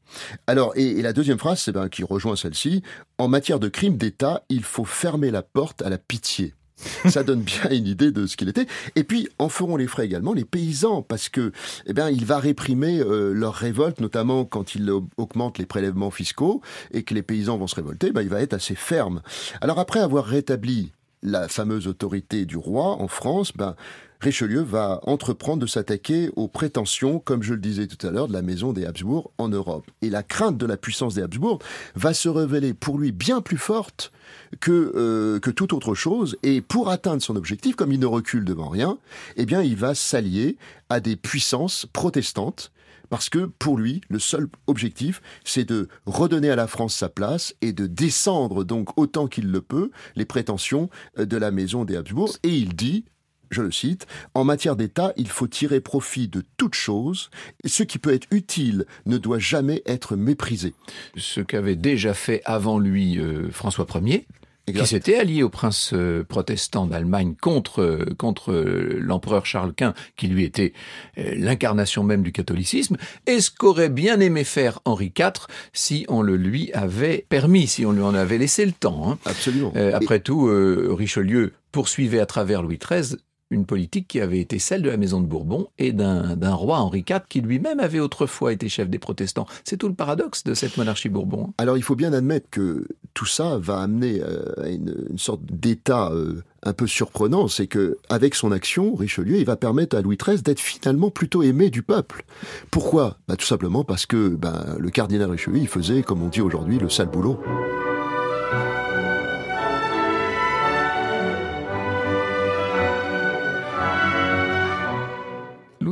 Alors, 0.47 0.73
et, 0.75 0.99
la 1.01 1.13
deuxième 1.13 1.37
phrase, 1.37 1.59
c'est 1.59 1.71
ben, 1.71 1.89
qui 1.89 2.03
rejoint 2.03 2.35
celle-ci. 2.35 2.81
En 3.19 3.27
matière 3.27 3.59
de 3.59 3.67
crime 3.67 3.97
d'État, 3.97 4.43
il 4.49 4.63
faut 4.63 4.85
fermer 4.85 5.29
la 5.29 5.43
porte 5.43 5.83
à 5.83 5.89
la 5.89 5.99
pitié. 5.99 6.55
ça 7.09 7.23
donne 7.23 7.41
bien 7.41 7.69
une 7.71 7.87
idée 7.87 8.11
de 8.11 8.25
ce 8.27 8.37
qu'il 8.37 8.49
était. 8.49 8.67
Et 8.95 9.03
puis, 9.03 9.29
en 9.39 9.49
feront 9.49 9.77
les 9.77 9.87
frais 9.87 10.05
également 10.05 10.33
les 10.33 10.45
paysans, 10.45 11.01
parce 11.01 11.29
que, 11.29 11.51
eh 11.85 11.93
bien, 11.93 12.09
il 12.09 12.25
va 12.25 12.39
réprimer 12.39 12.99
euh, 12.99 13.33
leur 13.33 13.53
révolte, 13.53 13.99
notamment 14.01 14.45
quand 14.45 14.75
il 14.75 14.89
augmente 15.17 15.57
les 15.57 15.65
prélèvements 15.65 16.11
fiscaux 16.11 16.61
et 16.91 17.03
que 17.03 17.13
les 17.13 17.23
paysans 17.23 17.57
vont 17.57 17.67
se 17.67 17.75
révolter. 17.75 18.11
Ben, 18.11 18.21
il 18.21 18.29
va 18.29 18.41
être 18.41 18.53
assez 18.53 18.75
ferme. 18.75 19.21
Alors 19.61 19.79
après 19.79 19.99
avoir 19.99 20.25
rétabli 20.25 20.91
la 21.23 21.47
fameuse 21.47 21.87
autorité 21.87 22.45
du 22.45 22.57
roi 22.57 23.01
en 23.01 23.07
France, 23.07 23.51
ben, 23.55 23.75
Richelieu 24.21 24.61
va 24.61 24.99
entreprendre 25.01 25.63
de 25.63 25.65
s'attaquer 25.65 26.29
aux 26.35 26.47
prétentions, 26.47 27.17
comme 27.17 27.41
je 27.41 27.55
le 27.55 27.59
disais 27.59 27.87
tout 27.87 28.05
à 28.05 28.11
l'heure, 28.11 28.27
de 28.27 28.33
la 28.33 28.43
maison 28.43 28.71
des 28.71 28.85
Habsbourg 28.85 29.31
en 29.39 29.49
Europe. 29.49 29.89
Et 30.03 30.11
la 30.11 30.21
crainte 30.21 30.59
de 30.59 30.67
la 30.67 30.77
puissance 30.77 31.15
des 31.15 31.23
Habsbourg 31.23 31.57
va 31.95 32.13
se 32.13 32.29
révéler 32.29 32.75
pour 32.75 32.99
lui 32.99 33.11
bien 33.11 33.41
plus 33.41 33.57
forte 33.57 34.11
que, 34.59 34.91
euh, 34.95 35.39
que 35.39 35.49
toute 35.49 35.73
autre 35.73 35.95
chose. 35.95 36.37
Et 36.43 36.61
pour 36.61 36.89
atteindre 36.89 37.23
son 37.23 37.35
objectif, 37.35 37.75
comme 37.75 37.91
il 37.91 37.99
ne 37.99 38.05
recule 38.05 38.45
devant 38.45 38.69
rien, 38.69 38.99
eh 39.37 39.47
bien, 39.47 39.63
il 39.63 39.75
va 39.75 39.95
s'allier 39.95 40.55
à 40.89 40.99
des 40.99 41.15
puissances 41.15 41.87
protestantes 41.91 42.71
parce 43.09 43.27
que 43.27 43.39
pour 43.39 43.77
lui, 43.77 44.01
le 44.07 44.19
seul 44.19 44.47
objectif, 44.67 45.21
c'est 45.43 45.65
de 45.65 45.89
redonner 46.05 46.49
à 46.51 46.55
la 46.55 46.67
France 46.67 46.95
sa 46.95 47.09
place 47.09 47.55
et 47.61 47.73
de 47.73 47.87
descendre 47.87 48.63
donc 48.63 48.97
autant 48.97 49.27
qu'il 49.27 49.51
le 49.51 49.61
peut 49.61 49.89
les 50.15 50.25
prétentions 50.25 50.89
euh, 51.17 51.25
de 51.25 51.37
la 51.37 51.49
maison 51.49 51.85
des 51.85 51.97
Habsbourg. 51.97 52.37
Et 52.43 52.55
il 52.55 52.75
dit, 52.75 53.03
je 53.51 53.61
le 53.61 53.71
cite, 53.71 54.07
En 54.33 54.43
matière 54.43 54.75
d'État, 54.75 55.13
il 55.17 55.27
faut 55.27 55.47
tirer 55.47 55.81
profit 55.81 56.27
de 56.27 56.43
toute 56.57 56.75
chose, 56.75 57.29
et 57.63 57.67
ce 57.67 57.83
qui 57.83 57.99
peut 57.99 58.13
être 58.13 58.27
utile 58.31 58.85
ne 59.05 59.17
doit 59.17 59.39
jamais 59.39 59.81
être 59.85 60.15
méprisé. 60.15 60.73
Ce 61.17 61.41
qu'avait 61.41 61.75
déjà 61.75 62.13
fait 62.13 62.41
avant 62.45 62.79
lui 62.79 63.19
euh, 63.19 63.49
François 63.51 63.85
Ier, 64.03 64.25
qui 64.67 64.85
s'était 64.85 65.17
allié 65.17 65.43
au 65.43 65.49
prince 65.49 65.91
euh, 65.93 66.23
protestant 66.23 66.85
d'Allemagne 66.85 67.35
contre 67.39 67.81
euh, 67.81 68.05
contre 68.17 68.51
euh, 68.51 68.99
l'empereur 68.99 69.45
Charles 69.45 69.73
Quint, 69.73 69.93
qui 70.15 70.27
lui 70.27 70.43
était 70.43 70.73
l'incarnation 71.17 72.03
même 72.03 72.21
du 72.21 72.31
catholicisme, 72.31 72.97
et 73.27 73.41
ce 73.41 73.51
qu'aurait 73.51 73.89
bien 73.89 74.19
aimé 74.19 74.43
faire 74.43 74.79
Henri 74.85 75.11
IV 75.17 75.47
si 75.73 76.05
on 76.09 76.21
le 76.21 76.37
lui 76.37 76.71
avait 76.73 77.25
permis, 77.29 77.67
si 77.67 77.85
on 77.85 77.91
lui 77.91 78.01
en 78.01 78.13
avait 78.13 78.37
laissé 78.37 78.65
le 78.65 78.71
temps. 78.71 79.11
Hein. 79.11 79.17
Absolument. 79.25 79.73
après 79.93 80.19
tout, 80.19 80.49
Richelieu 80.95 81.53
poursuivait 81.71 82.19
à 82.19 82.25
travers 82.25 82.61
Louis 82.61 82.79
XIII 82.79 83.17
une 83.51 83.65
politique 83.65 84.07
qui 84.07 84.19
avait 84.19 84.39
été 84.39 84.57
celle 84.57 84.81
de 84.81 84.89
la 84.89 84.97
maison 84.97 85.21
de 85.21 85.27
Bourbon 85.27 85.67
et 85.77 85.91
d'un 85.91 86.53
roi 86.53 86.79
Henri 86.79 87.05
IV 87.07 87.21
qui 87.29 87.41
lui-même 87.41 87.79
avait 87.79 87.99
autrefois 87.99 88.53
été 88.53 88.69
chef 88.69 88.89
des 88.89 88.99
protestants. 88.99 89.45
C'est 89.63 89.77
tout 89.77 89.87
le 89.87 89.93
paradoxe 89.93 90.43
de 90.43 90.53
cette 90.53 90.77
monarchie 90.77 91.09
Bourbon. 91.09 91.53
Alors 91.57 91.77
il 91.77 91.83
faut 91.83 91.95
bien 91.95 92.13
admettre 92.13 92.49
que 92.49 92.87
tout 93.13 93.25
ça 93.25 93.57
va 93.57 93.81
amener 93.81 94.21
euh, 94.21 94.63
à 94.63 94.69
une, 94.69 95.17
sorte 95.17 95.41
d'état 95.43 96.11
euh, 96.11 96.41
un 96.63 96.73
peu 96.73 96.87
surprenant, 96.87 97.47
c'est 97.47 97.67
que 97.67 97.97
avec 98.09 98.35
son 98.35 98.51
action, 98.51 98.95
Richelieu, 98.95 99.37
il 99.37 99.45
va 99.45 99.57
permettre 99.57 99.97
à 99.97 100.01
Louis 100.01 100.17
XIII 100.17 100.41
d'être 100.41 100.59
finalement 100.59 101.09
plutôt 101.09 101.43
aimé 101.43 101.69
du 101.69 101.83
peuple. 101.83 102.23
Pourquoi? 102.69 103.17
Bah, 103.27 103.35
Tout 103.35 103.45
simplement 103.45 103.83
parce 103.83 104.05
que 104.05 104.29
bah, 104.29 104.75
le 104.79 104.89
cardinal 104.89 105.29
Richelieu, 105.29 105.65
faisait, 105.65 106.03
comme 106.03 106.21
on 106.21 106.29
dit 106.29 106.41
aujourd'hui, 106.41 106.79
le 106.79 106.89
sale 106.89 107.09
boulot. 107.09 107.39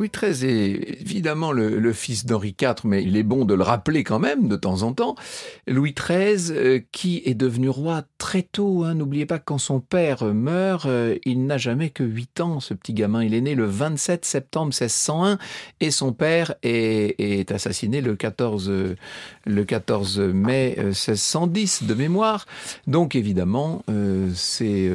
Louis 0.09 0.33
XIII 0.33 0.49
est 0.49 1.01
évidemment 1.01 1.51
le, 1.51 1.93
fils 1.93 2.25
d'Henri 2.25 2.55
IV, 2.59 2.75
mais 2.85 3.03
il 3.03 3.17
est 3.17 3.23
bon 3.23 3.45
de 3.45 3.53
le 3.53 3.63
rappeler 3.63 4.03
quand 4.03 4.19
même 4.19 4.47
de 4.47 4.55
temps 4.55 4.83
en 4.83 4.93
temps. 4.93 5.15
Louis 5.67 5.93
XIII, 5.93 6.51
euh, 6.51 6.79
qui 6.91 7.21
est 7.25 7.33
devenu 7.33 7.69
roi 7.69 8.03
très 8.17 8.43
tôt. 8.43 8.83
Hein. 8.83 8.95
N'oubliez 8.95 9.25
pas 9.25 9.39
que 9.39 9.45
quand 9.45 9.57
son 9.57 9.79
père 9.79 10.23
meurt, 10.23 10.85
euh, 10.85 11.17
il 11.25 11.45
n'a 11.45 11.57
jamais 11.57 11.89
que 11.89 12.03
8 12.03 12.41
ans, 12.41 12.59
ce 12.59 12.73
petit 12.73 12.93
gamin. 12.93 13.23
Il 13.23 13.33
est 13.33 13.41
né 13.41 13.55
le 13.55 13.65
27 13.65 14.25
septembre 14.25 14.67
1601 14.67 15.37
et 15.79 15.91
son 15.91 16.13
père 16.13 16.55
est, 16.63 17.51
assassiné 17.51 18.01
le 18.01 18.15
14, 18.15 18.71
le 19.49 19.65
14 19.65 20.19
mai 20.19 20.75
1610 20.77 21.81
euh, 21.83 21.85
de 21.87 21.93
mémoire. 21.93 22.45
Donc 22.87 23.15
évidemment, 23.15 23.83
c'est 24.33 24.91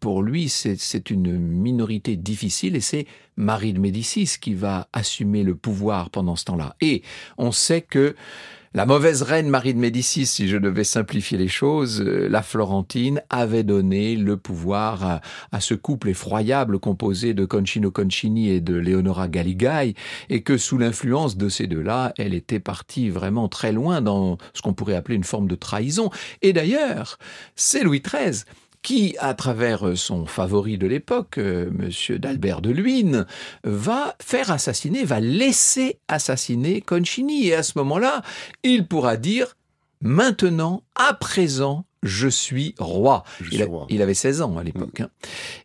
pour 0.00 0.22
lui, 0.22 0.48
c'est 0.48 1.10
une 1.10 1.38
minorité 1.38 2.16
difficile 2.16 2.76
et 2.76 2.80
c'est 2.80 3.06
Marie 3.36 3.72
de 3.72 3.78
Médicis 3.78 4.30
qui 4.40 4.54
va 4.54 4.88
assumer 4.92 5.42
le 5.42 5.54
pouvoir 5.54 6.10
pendant 6.10 6.36
ce 6.36 6.44
temps-là. 6.46 6.74
Et 6.80 7.02
on 7.36 7.52
sait 7.52 7.82
que 7.82 8.16
la 8.74 8.84
mauvaise 8.84 9.22
reine 9.22 9.48
Marie 9.48 9.72
de 9.72 9.78
Médicis, 9.78 10.26
si 10.26 10.46
je 10.46 10.58
devais 10.58 10.84
simplifier 10.84 11.38
les 11.38 11.48
choses, 11.48 12.02
euh, 12.02 12.28
la 12.28 12.42
Florentine 12.42 13.22
avait 13.30 13.62
donné 13.62 14.14
le 14.14 14.36
pouvoir 14.36 15.20
à, 15.50 15.60
ce 15.60 15.74
couple 15.74 16.10
effroyable 16.10 16.78
composé 16.78 17.32
de 17.32 17.46
Concino 17.46 17.90
Concini 17.90 18.50
et 18.50 18.60
de 18.60 18.74
Leonora 18.74 19.28
Galigai, 19.28 19.94
et 20.28 20.42
que 20.42 20.58
sous 20.58 20.76
l'influence 20.76 21.38
de 21.38 21.48
ces 21.48 21.66
deux-là, 21.66 22.12
elle 22.18 22.34
était 22.34 22.60
partie 22.60 23.08
vraiment 23.08 23.48
très 23.48 23.72
loin 23.72 24.02
dans 24.02 24.36
ce 24.52 24.60
qu'on 24.60 24.74
pourrait 24.74 24.96
appeler 24.96 25.16
une 25.16 25.24
forme 25.24 25.48
de 25.48 25.54
trahison. 25.54 26.10
Et 26.42 26.52
d'ailleurs, 26.52 27.18
c'est 27.56 27.82
Louis 27.82 28.02
XIII 28.02 28.44
qui, 28.82 29.16
à 29.18 29.34
travers 29.34 29.96
son 29.96 30.26
favori 30.26 30.78
de 30.78 30.86
l'époque, 30.86 31.38
euh, 31.38 31.70
Monsieur 31.72 32.18
d'Albert 32.18 32.60
de 32.60 32.70
Luynes, 32.70 33.26
va 33.64 34.16
faire 34.22 34.50
assassiner, 34.50 35.04
va 35.04 35.20
laisser 35.20 35.98
assassiner 36.08 36.80
Concini. 36.80 37.48
Et 37.48 37.54
à 37.54 37.62
ce 37.62 37.72
moment-là, 37.78 38.22
il 38.62 38.86
pourra 38.86 39.16
dire 39.16 39.56
maintenant, 40.00 40.82
à 40.94 41.14
présent, 41.14 41.84
je 42.02 42.28
suis 42.28 42.74
roi. 42.78 43.24
il, 43.50 44.02
avait 44.02 44.14
16 44.14 44.42
ans 44.42 44.56
à 44.56 44.62
l'époque. 44.62 45.00
Hein. 45.00 45.10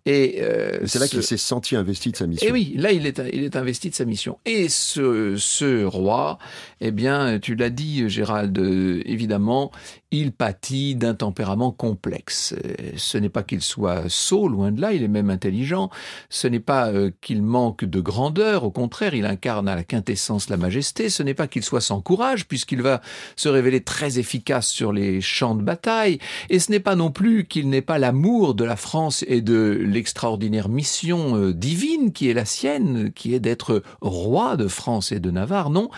Et 0.06 0.40
euh, 0.42 0.80
c'est 0.88 0.98
là 0.98 1.08
qu'il 1.08 1.22
s'est 1.22 1.38
senti 1.38 1.76
investi 1.76 2.12
de 2.12 2.18
sa 2.18 2.26
mission. 2.26 2.48
Et 2.48 2.52
oui, 2.52 2.74
là 2.76 2.92
il 2.92 3.06
est, 3.06 3.22
il 3.32 3.44
est 3.44 3.56
investi 3.56 3.90
de 3.92 3.96
sa 3.96 4.06
mission. 4.06 4.40
Et 4.46 4.68
ce, 4.68 5.36
ce 5.38 5.84
roi, 5.86 6.40
eh 6.82 6.92
bien, 6.92 7.40
tu 7.40 7.56
l'as 7.56 7.70
dit, 7.70 8.10
Gérald, 8.10 8.58
évidemment, 9.06 9.72
il 10.14 10.32
pâtit 10.32 10.96
d'un 10.96 11.16
tempérament 11.16 11.72
complexe. 11.72 12.56
Ce 12.96 13.18
n'est 13.18 13.30
pas 13.30 13.42
qu'il 13.42 13.64
soit 13.64 14.04
sot, 14.10 14.48
loin 14.48 14.72
de 14.72 14.80
là, 14.80 14.94
il 14.94 15.02
est 15.02 15.08
même 15.08 15.32
intelligent. 15.32 15.90
Ce 16.30 16.48
n'est 16.48 16.60
pas 16.60 16.90
euh, 16.90 17.10
qu'il 17.20 17.42
manque 17.42 17.84
de 17.84 18.00
grandeur, 18.00 18.64
au 18.64 18.70
contraire, 18.70 19.16
il 19.16 19.26
incarne 19.26 19.68
à 19.68 19.76
la 19.76 19.84
quintessence 19.84 20.50
la 20.50 20.58
majesté. 20.58 21.10
Ce 21.10 21.24
n'est 21.24 21.34
pas 21.34 21.48
qu'il 21.48 21.64
soit 21.64 21.82
sans 21.82 22.00
courage, 22.00 22.48
puisqu'il 22.48 22.84
va 22.84 23.02
se 23.36 23.50
révéler 23.50 23.82
très 23.82 24.20
efficace 24.20 24.68
sur 24.68 24.94
les 24.94 25.20
champs 25.20 25.56
de 25.56 25.64
bataille. 25.64 26.20
Et 26.52 26.60
ce 26.60 26.72
n'est 26.72 26.80
pas 26.80 26.96
non 26.96 27.10
plus 27.10 27.46
qu'il 27.46 27.70
n'ait 27.70 27.82
pas 27.82 27.98
l'amour 27.98 28.54
de 28.54 28.64
la 28.64 28.76
France 28.76 29.26
et 29.28 29.42
de 29.42 29.80
l'extraordinaire 29.84 30.70
mission 30.70 31.38
euh, 31.38 31.54
divine 31.54 32.14
qui 32.14 32.30
est 32.30 32.36
la 32.36 32.46
sienne, 32.46 33.12
qui 33.14 33.34
est 33.34 33.40
d'être 33.40 33.82
roi 34.02 34.58
de 34.58 34.68
France 34.68 35.12
et 35.12 35.20
de 35.20 35.32
Navarre, 35.32 35.72
non. 35.72 35.90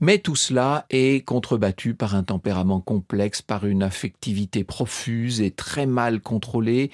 Mais 0.00 0.18
tout 0.18 0.36
cela 0.36 0.86
est 0.90 1.24
contrebattu 1.24 1.94
par 1.94 2.14
un 2.14 2.22
tempérament 2.22 2.80
complexe, 2.80 3.42
une 3.64 3.82
affectivité 3.82 4.64
profuse 4.64 5.40
et 5.40 5.50
très 5.50 5.86
mal 5.86 6.20
contrôlée, 6.20 6.90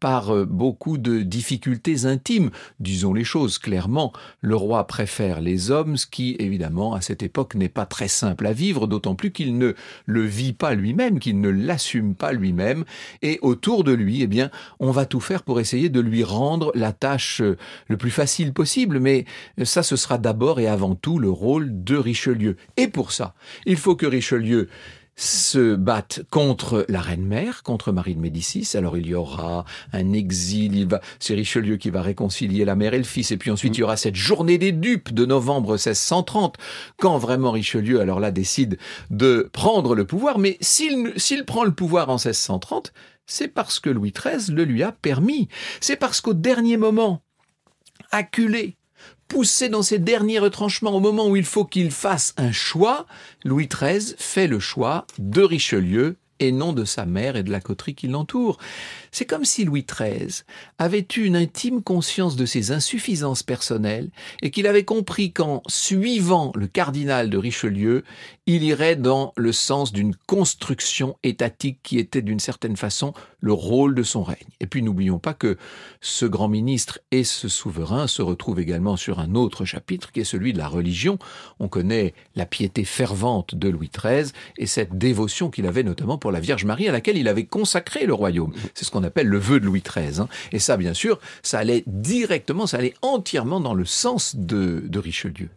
par 0.00 0.34
euh, 0.34 0.44
beaucoup 0.44 0.98
de 0.98 1.22
difficultés 1.22 2.04
intimes. 2.04 2.50
Disons 2.80 3.14
les 3.14 3.24
choses 3.24 3.58
clairement, 3.58 4.12
le 4.40 4.56
roi 4.56 4.86
préfère 4.86 5.40
les 5.40 5.70
hommes, 5.70 5.96
ce 5.96 6.06
qui 6.06 6.36
évidemment 6.38 6.94
à 6.94 7.00
cette 7.00 7.22
époque 7.22 7.54
n'est 7.54 7.68
pas 7.68 7.86
très 7.86 8.08
simple 8.08 8.46
à 8.46 8.52
vivre, 8.52 8.86
d'autant 8.86 9.14
plus 9.14 9.32
qu'il 9.32 9.58
ne 9.58 9.74
le 10.04 10.22
vit 10.22 10.52
pas 10.52 10.74
lui-même, 10.74 11.18
qu'il 11.18 11.40
ne 11.40 11.48
l'assume 11.48 12.14
pas 12.14 12.32
lui-même, 12.32 12.84
et 13.22 13.38
autour 13.42 13.84
de 13.84 13.92
lui, 13.92 14.22
eh 14.22 14.26
bien, 14.26 14.50
on 14.80 14.90
va 14.90 15.06
tout 15.06 15.20
faire 15.20 15.42
pour 15.42 15.60
essayer 15.60 15.88
de 15.88 16.00
lui 16.00 16.24
rendre 16.24 16.72
la 16.74 16.92
tâche 16.92 17.40
euh, 17.40 17.56
le 17.88 17.96
plus 17.96 18.10
facile 18.10 18.52
possible, 18.52 19.00
mais 19.00 19.24
ça 19.64 19.82
ce 19.82 19.96
sera 19.96 20.18
d'abord 20.18 20.60
et 20.60 20.68
avant 20.68 20.94
tout 20.94 21.18
le 21.18 21.30
rôle 21.30 21.84
de 21.84 21.96
Richelieu. 21.96 22.56
Et 22.76 22.88
pour 22.88 23.12
ça, 23.12 23.34
il 23.64 23.76
faut 23.76 23.96
que 23.96 24.06
Richelieu 24.06 24.68
se 25.16 25.74
batte 25.74 26.20
contre 26.30 26.84
la 26.88 27.00
reine-mère, 27.00 27.62
contre 27.62 27.90
Marie 27.90 28.14
de 28.14 28.20
Médicis. 28.20 28.76
Alors 28.76 28.98
il 28.98 29.06
y 29.06 29.14
aura 29.14 29.64
un 29.92 30.12
exil, 30.12 30.76
il 30.76 30.86
va, 30.86 31.00
c'est 31.18 31.34
Richelieu 31.34 31.78
qui 31.78 31.88
va 31.88 32.02
réconcilier 32.02 32.64
la 32.66 32.76
mère 32.76 32.92
et 32.92 32.98
le 32.98 33.04
fils. 33.04 33.30
Et 33.30 33.38
puis 33.38 33.50
ensuite 33.50 33.76
il 33.76 33.80
y 33.80 33.82
aura 33.84 33.96
cette 33.96 34.14
journée 34.14 34.58
des 34.58 34.72
dupes 34.72 35.14
de 35.14 35.24
novembre 35.24 35.72
1630, 35.72 36.56
quand 36.98 37.16
vraiment 37.16 37.50
Richelieu, 37.50 38.00
alors 38.00 38.20
là, 38.20 38.30
décide 38.30 38.78
de 39.10 39.48
prendre 39.52 39.94
le 39.94 40.06
pouvoir. 40.06 40.38
Mais 40.38 40.58
s'il, 40.60 41.12
s'il 41.16 41.44
prend 41.44 41.64
le 41.64 41.72
pouvoir 41.72 42.10
en 42.10 42.16
1630, 42.16 42.92
c'est 43.26 43.48
parce 43.48 43.80
que 43.80 43.90
Louis 43.90 44.12
XIII 44.12 44.54
le 44.54 44.64
lui 44.64 44.82
a 44.82 44.92
permis. 44.92 45.48
C'est 45.80 45.96
parce 45.96 46.20
qu'au 46.20 46.34
dernier 46.34 46.76
moment, 46.76 47.22
acculé, 48.10 48.76
poussé 49.28 49.68
dans 49.68 49.82
ses 49.82 49.98
derniers 49.98 50.38
retranchements 50.38 50.94
au 50.94 51.00
moment 51.00 51.28
où 51.28 51.36
il 51.36 51.44
faut 51.44 51.64
qu'il 51.64 51.90
fasse 51.90 52.34
un 52.36 52.52
choix, 52.52 53.06
Louis 53.44 53.68
XIII 53.68 54.14
fait 54.18 54.46
le 54.46 54.60
choix 54.60 55.06
de 55.18 55.42
Richelieu 55.42 56.16
et 56.40 56.52
non 56.52 56.72
de 56.72 56.84
sa 56.84 57.06
mère 57.06 57.36
et 57.36 57.42
de 57.42 57.50
la 57.50 57.60
coterie 57.60 57.94
qui 57.94 58.08
l'entoure. 58.08 58.58
C'est 59.10 59.26
comme 59.26 59.44
si 59.44 59.64
Louis 59.64 59.86
XIII 59.88 60.42
avait 60.78 61.06
eu 61.16 61.24
une 61.24 61.36
intime 61.36 61.82
conscience 61.82 62.36
de 62.36 62.46
ses 62.46 62.72
insuffisances 62.72 63.42
personnelles 63.42 64.10
et 64.42 64.50
qu'il 64.50 64.66
avait 64.66 64.84
compris 64.84 65.32
qu'en 65.32 65.62
suivant 65.68 66.52
le 66.54 66.66
cardinal 66.66 67.30
de 67.30 67.38
Richelieu, 67.38 68.04
il 68.46 68.62
irait 68.62 68.96
dans 68.96 69.32
le 69.36 69.52
sens 69.52 69.92
d'une 69.92 70.14
construction 70.26 71.16
étatique 71.22 71.80
qui 71.82 71.98
était 71.98 72.22
d'une 72.22 72.38
certaine 72.38 72.76
façon 72.76 73.12
le 73.40 73.52
rôle 73.52 73.94
de 73.94 74.02
son 74.02 74.22
règne. 74.22 74.36
Et 74.60 74.66
puis 74.66 74.82
n'oublions 74.82 75.18
pas 75.18 75.34
que 75.34 75.56
ce 76.00 76.26
grand 76.26 76.48
ministre 76.48 76.98
et 77.10 77.24
ce 77.24 77.48
souverain 77.48 78.06
se 78.06 78.22
retrouvent 78.22 78.60
également 78.60 78.96
sur 78.96 79.18
un 79.18 79.34
autre 79.34 79.64
chapitre 79.64 80.12
qui 80.12 80.20
est 80.20 80.24
celui 80.24 80.52
de 80.52 80.58
la 80.58 80.68
religion. 80.68 81.18
On 81.58 81.68
connaît 81.68 82.14
la 82.34 82.46
piété 82.46 82.84
fervente 82.84 83.54
de 83.54 83.68
Louis 83.68 83.90
XIII 83.96 84.32
et 84.58 84.66
cette 84.66 84.96
dévotion 84.96 85.50
qu'il 85.50 85.66
avait 85.66 85.82
notamment 85.82 86.18
pour 86.18 86.25
la 86.32 86.40
Vierge 86.40 86.64
Marie 86.64 86.88
à 86.88 86.92
laquelle 86.92 87.16
il 87.16 87.28
avait 87.28 87.46
consacré 87.46 88.06
le 88.06 88.14
royaume. 88.14 88.52
C'est 88.74 88.84
ce 88.84 88.90
qu'on 88.90 89.04
appelle 89.04 89.28
le 89.28 89.38
vœu 89.38 89.60
de 89.60 89.66
Louis 89.66 89.82
XIII. 89.82 90.20
Hein. 90.20 90.28
Et 90.52 90.58
ça, 90.58 90.76
bien 90.76 90.94
sûr, 90.94 91.18
ça 91.42 91.58
allait 91.58 91.84
directement, 91.86 92.66
ça 92.66 92.78
allait 92.78 92.94
entièrement 93.02 93.60
dans 93.60 93.74
le 93.74 93.84
sens 93.84 94.36
de, 94.36 94.88
Richelieu. 94.96 95.48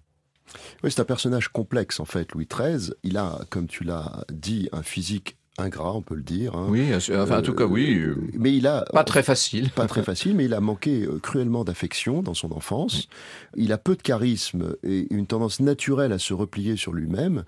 Oui, 0.83 0.91
c'est 0.91 0.99
un 0.99 1.05
personnage 1.05 1.49
complexe 1.49 1.99
en 1.99 2.05
fait, 2.05 2.31
Louis 2.33 2.47
XIII. 2.47 2.93
Il 3.03 3.17
a, 3.17 3.39
comme 3.49 3.67
tu 3.67 3.83
l'as 3.83 4.25
dit, 4.31 4.69
un 4.71 4.83
physique 4.83 5.37
ingrat, 5.59 5.93
on 5.93 6.01
peut 6.01 6.15
le 6.15 6.23
dire. 6.23 6.55
Hein. 6.55 6.67
Oui, 6.69 6.93
enfin, 6.93 7.39
en 7.39 7.41
tout 7.41 7.53
cas, 7.53 7.65
oui. 7.65 7.97
Euh, 7.99 8.15
mais 8.33 8.55
il 8.55 8.67
a 8.67 8.85
pas 8.93 9.03
très 9.03 9.23
facile. 9.23 9.69
Pas 9.71 9.87
très 9.87 10.03
facile, 10.03 10.35
mais 10.35 10.45
il 10.45 10.53
a 10.53 10.61
manqué 10.61 11.03
euh, 11.03 11.19
cruellement 11.19 11.63
d'affection 11.63 12.21
dans 12.21 12.33
son 12.33 12.51
enfance. 12.51 13.07
Il 13.55 13.71
a 13.73 13.77
peu 13.77 13.95
de 13.95 14.01
charisme 14.01 14.75
et 14.83 15.07
une 15.13 15.27
tendance 15.27 15.59
naturelle 15.59 16.11
à 16.11 16.19
se 16.19 16.33
replier 16.33 16.75
sur 16.75 16.93
lui-même. 16.93 17.43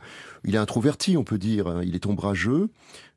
Il 0.46 0.56
est 0.56 0.60
introverti, 0.60 1.18
on 1.18 1.24
peut 1.24 1.38
dire. 1.38 1.68
Hein. 1.68 1.82
Il 1.84 1.96
est 1.96 2.06
ombrageux. 2.06 2.70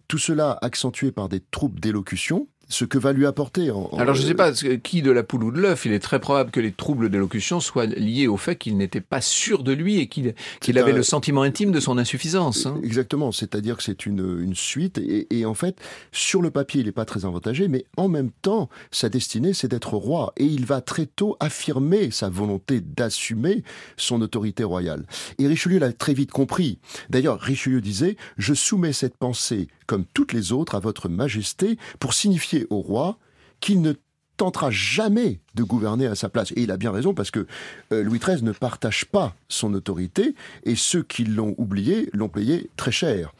Tout 0.08 0.18
cela 0.18 0.58
accentué 0.62 1.12
par 1.12 1.28
des 1.28 1.40
troubles 1.40 1.80
d'élocution. 1.80 2.48
Ce 2.68 2.85
que 2.85 2.98
va 2.98 3.12
lui 3.12 3.27
apporter. 3.27 3.70
En, 3.70 3.88
Alors 3.98 4.14
je 4.14 4.22
ne 4.22 4.29
sais 4.29 4.35
pas 4.35 4.53
qui 4.53 5.03
de 5.03 5.11
la 5.11 5.22
poule 5.22 5.44
ou 5.44 5.50
de 5.50 5.61
l'œuf, 5.61 5.87
il 5.87 5.92
est 5.92 6.00
très 6.00 6.20
probable 6.20 6.50
que 6.50 6.61
les 6.61 6.72
troubles 6.72 7.11
d'élocution 7.11 7.61
soient 7.61 7.87
liés 7.87 8.27
au 8.27 8.37
fait 8.37 8.57
qu'il 8.57 8.77
n'était 8.77 9.00
pas 9.00 9.20
sûr 9.20 9.62
de 9.62 9.72
lui 9.72 9.98
et 9.98 10.09
qu'il 10.09 10.79
avait 10.79 10.92
le 10.92 11.03
sentiment 11.03 11.42
intime 11.42 11.72
de 11.72 11.81
son 11.81 11.98
insuffisance. 11.98 12.66
Hein. 12.66 12.81
Exactement, 12.83 13.33
c'est-à-dire 13.33 13.77
que 13.77 13.83
c'est 13.83 14.07
une, 14.07 14.40
une, 14.40 14.55
suite 14.55 14.98
et, 14.98 15.27
et, 15.38 15.46
en 15.46 15.55
fait, 15.55 15.77
sur 16.12 16.42
le 16.42 16.50
papier, 16.50 16.81
il 16.81 16.87
n'est 16.87 16.92
pas 16.92 17.05
très 17.05 17.24
avantagé, 17.24 17.68
mais 17.68 17.85
en 17.96 18.09
même 18.09 18.31
temps, 18.42 18.68
sa 18.90 19.09
destinée, 19.09 19.53
c'est 19.53 19.68
d'être 19.68 19.94
roi 19.94 20.33
et 20.37 20.44
il 20.44 20.64
va 20.66 20.81
très 20.81 21.07
tôt 21.07 21.37
affirmer 21.40 22.11
sa 22.11 22.29
volonté 22.29 22.81
d'assumer 22.81 23.64
son 23.96 24.20
autorité 24.22 24.64
royale. 24.64 25.07
Et 25.38 25.46
Richelieu 25.46 25.79
l'a 25.79 25.92
très 25.92 26.14
vite 26.14 26.31
compris. 26.31 26.79
D'ailleurs, 27.11 27.40
Richelieu 27.40 27.81
disait, 27.81 28.16
je 28.38 28.55
soumets 28.55 28.92
cette 28.92 29.16
pensée, 29.16 29.68
comme 29.87 30.05
toutes 30.14 30.33
les 30.33 30.53
autres, 30.53 30.74
à 30.74 30.81
votre 30.81 31.09
majesté 31.09 31.79
pour 31.98 32.14
signifier 32.14 32.53
au 32.70 32.80
roi 32.80 33.18
qu'il 33.60 33.80
ne 33.80 33.92
tentera 34.37 34.70
jamais 34.70 35.40
de 35.55 35.62
gouverner 35.62 36.07
à 36.07 36.14
sa 36.14 36.29
place. 36.29 36.53
Et 36.53 36.62
il 36.62 36.70
a 36.70 36.77
bien 36.77 36.90
raison 36.90 37.14
parce 37.14 37.31
que 37.31 37.47
euh, 37.92 38.03
Louis 38.03 38.18
XIII 38.18 38.42
ne 38.42 38.53
partage 38.53 39.05
pas 39.05 39.35
son 39.49 39.73
autorité 39.75 40.35
et 40.64 40.75
ceux 40.75 41.03
qui 41.03 41.25
l'ont 41.25 41.55
oublié 41.59 42.11
l'ont 42.12 42.29
payé 42.29 42.70
très 42.77 42.90
cher. 42.90 43.33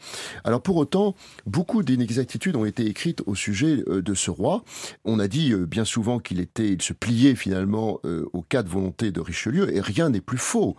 Alors 0.43 0.61
pour 0.61 0.77
autant, 0.77 1.15
beaucoup 1.45 1.83
d'inexactitudes 1.83 2.55
ont 2.55 2.65
été 2.65 2.85
écrites 2.85 3.21
au 3.25 3.35
sujet 3.35 3.83
euh, 3.87 4.01
de 4.01 4.13
ce 4.13 4.31
roi. 4.31 4.63
On 5.03 5.19
a 5.19 5.27
dit 5.27 5.51
euh, 5.51 5.65
bien 5.65 5.83
souvent 5.83 6.19
qu'il 6.19 6.39
était, 6.39 6.69
il 6.69 6.81
se 6.81 6.93
pliait 6.93 7.35
finalement 7.35 7.99
au 8.33 8.41
cas 8.41 8.63
de 8.63 8.69
volonté 8.69 9.11
de 9.11 9.19
Richelieu 9.19 9.75
et 9.75 9.81
rien 9.81 10.09
n'est 10.09 10.21
plus 10.21 10.37
faux. 10.37 10.75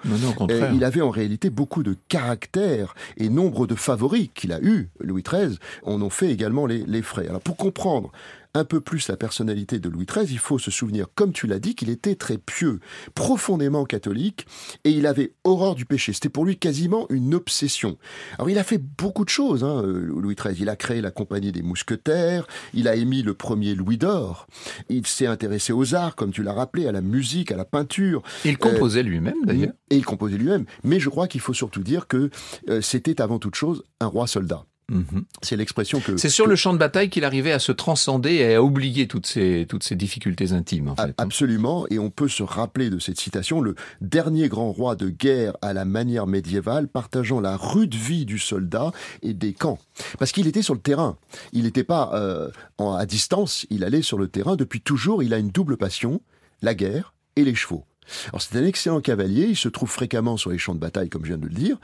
il 0.72 0.84
avait 0.84 1.00
en 1.00 1.10
réalité 1.10 1.50
beaucoup 1.50 1.82
de 1.82 1.96
caractère 2.08 2.94
et 3.16 3.28
nombre 3.28 3.66
de 3.66 3.74
favoris 3.74 4.28
qu'il 4.34 4.52
a 4.52 4.60
eu, 4.60 4.88
Louis 5.00 5.22
XIII, 5.22 5.58
en 5.82 6.00
ont 6.02 6.10
fait 6.10 6.30
également 6.30 6.66
les, 6.66 6.84
les 6.86 7.02
frais. 7.02 7.28
Alors 7.28 7.40
pour 7.40 7.56
comprendre 7.56 8.12
un 8.56 8.64
peu 8.64 8.80
plus 8.80 9.08
la 9.08 9.16
personnalité 9.16 9.78
de 9.78 9.88
Louis 9.90 10.06
XIII, 10.06 10.26
il 10.30 10.38
faut 10.38 10.58
se 10.58 10.70
souvenir, 10.70 11.08
comme 11.14 11.32
tu 11.32 11.46
l'as 11.46 11.58
dit, 11.58 11.74
qu'il 11.74 11.90
était 11.90 12.14
très 12.14 12.38
pieux, 12.38 12.80
profondément 13.14 13.84
catholique, 13.84 14.46
et 14.84 14.90
il 14.90 15.06
avait 15.06 15.34
horreur 15.44 15.74
du 15.74 15.84
péché. 15.84 16.14
C'était 16.14 16.30
pour 16.30 16.46
lui 16.46 16.56
quasiment 16.56 17.06
une 17.10 17.34
obsession. 17.34 17.98
Alors 18.38 18.48
il 18.48 18.58
a 18.58 18.64
fait 18.64 18.78
beaucoup 18.78 19.24
de 19.24 19.28
choses, 19.28 19.62
hein, 19.62 19.82
euh, 19.84 20.06
Louis 20.06 20.34
XIII. 20.34 20.56
Il 20.58 20.70
a 20.70 20.76
créé 20.76 21.02
la 21.02 21.10
Compagnie 21.10 21.52
des 21.52 21.62
Mousquetaires, 21.62 22.46
il 22.72 22.88
a 22.88 22.96
émis 22.96 23.22
le 23.22 23.34
premier 23.34 23.74
Louis 23.74 23.98
d'Or, 23.98 24.46
il 24.88 25.06
s'est 25.06 25.26
intéressé 25.26 25.74
aux 25.74 25.94
arts, 25.94 26.16
comme 26.16 26.32
tu 26.32 26.42
l'as 26.42 26.54
rappelé, 26.54 26.86
à 26.86 26.92
la 26.92 27.02
musique, 27.02 27.52
à 27.52 27.56
la 27.56 27.66
peinture. 27.66 28.22
Il 28.46 28.56
composait 28.56 29.02
lui-même, 29.02 29.44
d'ailleurs. 29.44 29.74
Et 29.90 29.96
il 29.96 30.04
composait 30.04 30.38
lui-même. 30.38 30.64
Mais 30.82 30.98
je 30.98 31.10
crois 31.10 31.28
qu'il 31.28 31.42
faut 31.42 31.54
surtout 31.54 31.82
dire 31.82 32.06
que 32.06 32.30
euh, 32.70 32.80
c'était 32.80 33.20
avant 33.20 33.38
toute 33.38 33.54
chose 33.54 33.84
un 34.00 34.06
roi 34.06 34.26
soldat. 34.26 34.64
Mhm. 34.90 35.24
C'est 35.42 35.56
l'expression 35.56 36.00
que. 36.00 36.16
C'est 36.16 36.28
sur 36.28 36.46
le 36.46 36.54
champ 36.54 36.72
de 36.72 36.78
bataille 36.78 37.10
qu'il 37.10 37.24
arrivait 37.24 37.52
à 37.52 37.58
se 37.58 37.72
transcender 37.72 38.34
et 38.34 38.54
à 38.54 38.62
oublier 38.62 39.08
toutes 39.08 39.26
ces, 39.26 39.66
toutes 39.68 39.82
ces 39.82 39.96
difficultés 39.96 40.52
intimes. 40.52 40.88
En 40.88 40.96
fait. 40.96 41.14
Absolument, 41.18 41.86
et 41.90 41.98
on 41.98 42.10
peut 42.10 42.28
se 42.28 42.44
rappeler 42.44 42.88
de 42.88 42.98
cette 43.00 43.18
citation 43.18 43.60
le 43.60 43.74
dernier 44.00 44.48
grand 44.48 44.70
roi 44.70 44.94
de 44.94 45.08
guerre 45.08 45.56
à 45.60 45.72
la 45.72 45.84
manière 45.84 46.26
médiévale, 46.26 46.86
partageant 46.86 47.40
la 47.40 47.56
rude 47.56 47.94
vie 47.94 48.26
du 48.26 48.38
soldat 48.38 48.92
et 49.22 49.34
des 49.34 49.52
camps. 49.52 49.78
Parce 50.18 50.30
qu'il 50.30 50.46
était 50.46 50.62
sur 50.62 50.74
le 50.74 50.80
terrain. 50.80 51.16
Il 51.52 51.64
n'était 51.64 51.84
pas 51.84 52.12
euh, 52.14 52.50
à 52.78 53.06
distance, 53.06 53.66
il 53.70 53.82
allait 53.82 54.02
sur 54.02 54.18
le 54.18 54.28
terrain. 54.28 54.54
Depuis 54.54 54.80
toujours, 54.80 55.22
il 55.22 55.34
a 55.34 55.38
une 55.38 55.50
double 55.50 55.76
passion 55.76 56.20
la 56.62 56.74
guerre 56.74 57.14
et 57.36 57.44
les 57.44 57.54
chevaux. 57.54 57.84
Alors 58.28 58.42
c'est 58.42 58.56
un 58.58 58.64
excellent 58.64 59.00
cavalier, 59.00 59.46
il 59.50 59.56
se 59.56 59.68
trouve 59.68 59.90
fréquemment 59.90 60.36
sur 60.36 60.50
les 60.50 60.58
champs 60.58 60.74
de 60.74 60.80
bataille, 60.80 61.08
comme 61.08 61.24
je 61.24 61.28
viens 61.28 61.38
de 61.38 61.46
le 61.46 61.54
dire, 61.54 61.76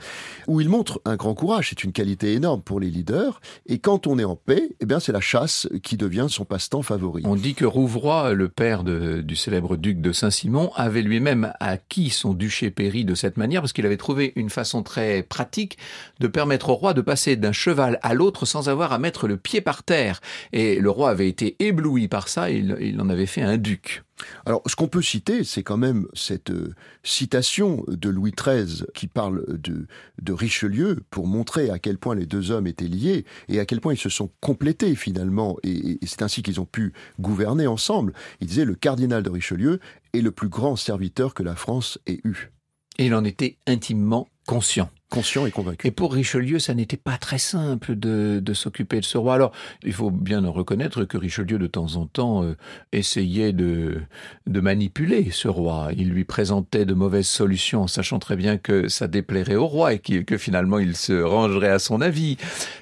où 0.47 0.61
il 0.61 0.69
montre 0.69 1.01
un 1.05 1.15
grand 1.15 1.33
courage, 1.33 1.69
c'est 1.69 1.83
une 1.83 1.91
qualité 1.91 2.33
énorme 2.33 2.61
pour 2.61 2.79
les 2.79 2.89
leaders, 2.89 3.41
et 3.65 3.79
quand 3.79 4.07
on 4.07 4.19
est 4.19 4.23
en 4.23 4.35
paix, 4.35 4.69
eh 4.79 4.85
bien 4.85 4.99
c'est 4.99 5.11
la 5.11 5.21
chasse 5.21 5.67
qui 5.83 5.97
devient 5.97 6.27
son 6.29 6.45
passe-temps 6.45 6.81
favori. 6.81 7.23
On 7.25 7.35
dit 7.35 7.55
que 7.55 7.65
Rouvroy, 7.65 8.33
le 8.33 8.49
père 8.49 8.83
du 8.83 9.35
célèbre 9.35 9.75
duc 9.77 10.01
de 10.01 10.11
Saint-Simon, 10.11 10.71
avait 10.75 11.01
lui-même 11.01 11.53
acquis 11.59 12.09
son 12.09 12.33
duché 12.33 12.71
péri 12.71 13.05
de 13.05 13.15
cette 13.15 13.37
manière, 13.37 13.61
parce 13.61 13.73
qu'il 13.73 13.85
avait 13.85 13.97
trouvé 13.97 14.33
une 14.35 14.49
façon 14.49 14.83
très 14.83 15.23
pratique 15.23 15.77
de 16.19 16.27
permettre 16.27 16.69
au 16.69 16.75
roi 16.75 16.93
de 16.93 17.01
passer 17.01 17.35
d'un 17.35 17.51
cheval 17.51 17.99
à 18.01 18.13
l'autre 18.13 18.45
sans 18.45 18.69
avoir 18.69 18.93
à 18.93 18.99
mettre 18.99 19.27
le 19.27 19.37
pied 19.37 19.61
par 19.61 19.83
terre. 19.83 20.21
Et 20.51 20.79
le 20.79 20.89
roi 20.89 21.09
avait 21.09 21.27
été 21.27 21.55
ébloui 21.59 22.07
par 22.07 22.27
ça, 22.27 22.49
il, 22.49 22.77
il 22.81 22.99
en 23.01 23.09
avait 23.09 23.25
fait 23.25 23.41
un 23.41 23.57
duc. 23.57 24.03
Alors, 24.45 24.61
ce 24.65 24.75
qu'on 24.75 24.87
peut 24.87 25.01
citer, 25.01 25.43
c'est 25.43 25.63
quand 25.63 25.77
même 25.77 26.07
cette 26.13 26.51
euh, 26.51 26.73
citation 27.03 27.83
de 27.87 28.09
Louis 28.09 28.31
XIII 28.31 28.85
qui 28.93 29.07
parle 29.07 29.45
de, 29.47 29.87
Richelieu 30.31 31.03
pour 31.09 31.27
montrer 31.27 31.69
à 31.69 31.79
quel 31.79 31.97
point 31.97 32.15
les 32.15 32.25
deux 32.25 32.51
hommes 32.51 32.67
étaient 32.67 32.87
liés 32.87 33.25
et 33.49 33.59
à 33.59 33.65
quel 33.65 33.81
point 33.81 33.93
ils 33.93 33.99
se 33.99 34.09
sont 34.09 34.31
complétés 34.41 34.95
finalement. 34.95 35.57
Et, 35.63 35.99
et 36.01 36.07
c'est 36.07 36.21
ainsi 36.21 36.41
qu'ils 36.41 36.59
ont 36.59 36.65
pu 36.65 36.93
gouverner 37.19 37.67
ensemble. 37.67 38.13
Il 38.41 38.47
disait 38.47 38.65
le 38.65 38.75
cardinal 38.75 39.21
de 39.23 39.29
Richelieu 39.29 39.79
est 40.13 40.21
le 40.21 40.31
plus 40.31 40.49
grand 40.49 40.75
serviteur 40.75 41.33
que 41.33 41.43
la 41.43 41.55
France 41.55 41.99
ait 42.07 42.19
eu. 42.23 42.51
Et 42.97 43.07
il 43.07 43.15
en 43.15 43.23
était 43.23 43.57
intimement 43.67 44.27
conscient 44.45 44.89
conscient 45.13 45.45
et 45.45 45.51
convaincu. 45.51 45.85
Et 45.87 45.91
pour 45.91 46.13
Richelieu, 46.13 46.57
ça 46.57 46.73
n'était 46.73 46.97
pas 46.97 47.17
très 47.17 47.37
simple 47.37 47.95
de, 47.95 48.39
de 48.43 48.53
s'occuper 48.53 48.99
de 48.99 49.05
ce 49.05 49.19
roi. 49.19 49.35
Alors, 49.35 49.51
il 49.83 49.93
faut 49.93 50.09
bien 50.09 50.45
reconnaître 50.47 51.03
que 51.03 51.17
Richelieu, 51.17 51.59
de 51.59 51.67
temps 51.67 51.97
en 51.97 52.07
temps, 52.07 52.43
euh, 52.43 52.57
essayait 52.91 53.53
de, 53.53 54.01
de 54.47 54.59
manipuler 54.59 55.29
ce 55.31 55.47
roi. 55.47 55.89
Il 55.95 56.09
lui 56.09 56.23
présentait 56.23 56.85
de 56.85 56.95
mauvaises 56.95 57.27
solutions, 57.27 57.83
en 57.83 57.87
sachant 57.87 58.17
très 58.17 58.35
bien 58.35 58.57
que 58.57 58.87
ça 58.87 59.07
déplairait 59.07 59.55
au 59.55 59.67
roi 59.67 59.93
et 59.93 59.99
que, 59.99 60.37
finalement 60.37 60.79
il 60.79 60.95
se 60.95 61.13
rangerait 61.13 61.69
à 61.69 61.77
son 61.77 62.01
avis. 62.01 62.37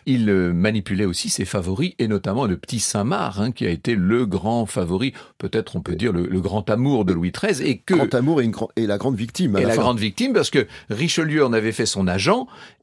Il 0.05 0.29
euh, 0.29 0.53
manipulait 0.53 1.05
aussi 1.05 1.29
ses 1.29 1.43
favoris, 1.43 1.93
et 1.99 2.07
notamment 2.07 2.45
le 2.45 2.55
petit 2.55 2.79
Saint-Marc, 2.79 3.39
hein, 3.39 3.51
qui 3.51 3.65
a 3.65 3.69
été 3.69 3.93
le 3.95 4.25
grand 4.25 4.65
favori, 4.65 5.13
peut-être 5.37 5.75
on 5.75 5.81
peut 5.81 5.95
dire 5.95 6.13
le, 6.13 6.39
grand 6.39 6.69
amour 6.69 7.03
de 7.03 7.11
Louis 7.11 7.33
XIII, 7.33 7.67
et 7.67 7.77
que... 7.77 7.93
Grand 7.93 8.15
amour 8.15 8.41
et, 8.41 8.45
une, 8.45 8.55
et 8.77 8.87
la 8.87 8.97
grande 8.97 9.17
victime. 9.17 9.57
et 9.57 9.65
la, 9.65 9.75
grande 9.75 9.99
victime, 9.99 10.31
parce 10.31 10.49
que 10.49 10.65
Richelieu 10.89 11.45
en 11.45 11.51
avait 11.51 11.73
fait 11.73 11.85
son 11.85 12.07
âge 12.07 12.20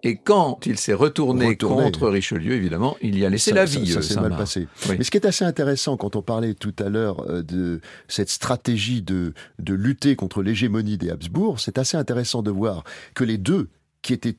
et 0.03 0.17
quand 0.17 0.67
il 0.67 0.79
s'est 0.79 0.95
retourné, 0.95 1.57
contre 1.57 2.09
Richelieu, 2.09 2.55
évidemment, 2.55 2.97
il 3.03 3.19
y 3.19 3.25
a 3.25 3.31
laissé 3.31 3.53
la 3.53 3.65
vie. 3.65 3.87
Ça, 3.87 4.03
s'est 4.03 4.21
mal 4.21 4.37
passé. 4.37 4.69
Mais 4.89 5.03
ce 5.03 5.11
qui 5.11 5.17
est 5.17 5.27
assez 5.27 5.45
intéressant 5.45 5.97
quand 5.97 6.17
on 6.17 6.23
parlait 6.23 6.55
tout 6.55 6.75
à 6.79 6.89
l'heure 6.89 7.29
euh, 7.29 7.43
de 7.43 7.81
cette 8.07 8.31
stratégie 8.31 9.03
de, 9.03 9.35
de 9.59 9.75
lutter 9.75 10.17
contre 10.17 10.43
l'hégémonie 10.43 10.99
des 10.99 11.11
Habsbourg, 11.11 11.61
c'est 11.61 11.79
assez 11.79 11.97
intéressant 11.97 12.43
de 12.43 12.51
voir 12.51 12.85
que 13.15 13.25
les 13.25 13.39
deux, 13.39 13.69
qui 14.03 14.13
étaient 14.13 14.37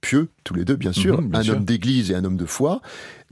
pieux, 0.00 0.28
tous 0.44 0.54
les 0.54 0.64
deux 0.64 0.76
bien 0.76 0.92
sûr, 0.92 1.20
mhm, 1.20 1.34
un 1.34 1.48
homme 1.48 1.64
d'église 1.64 2.10
et 2.10 2.14
un 2.14 2.24
homme 2.24 2.36
de 2.36 2.46
foi, 2.46 2.80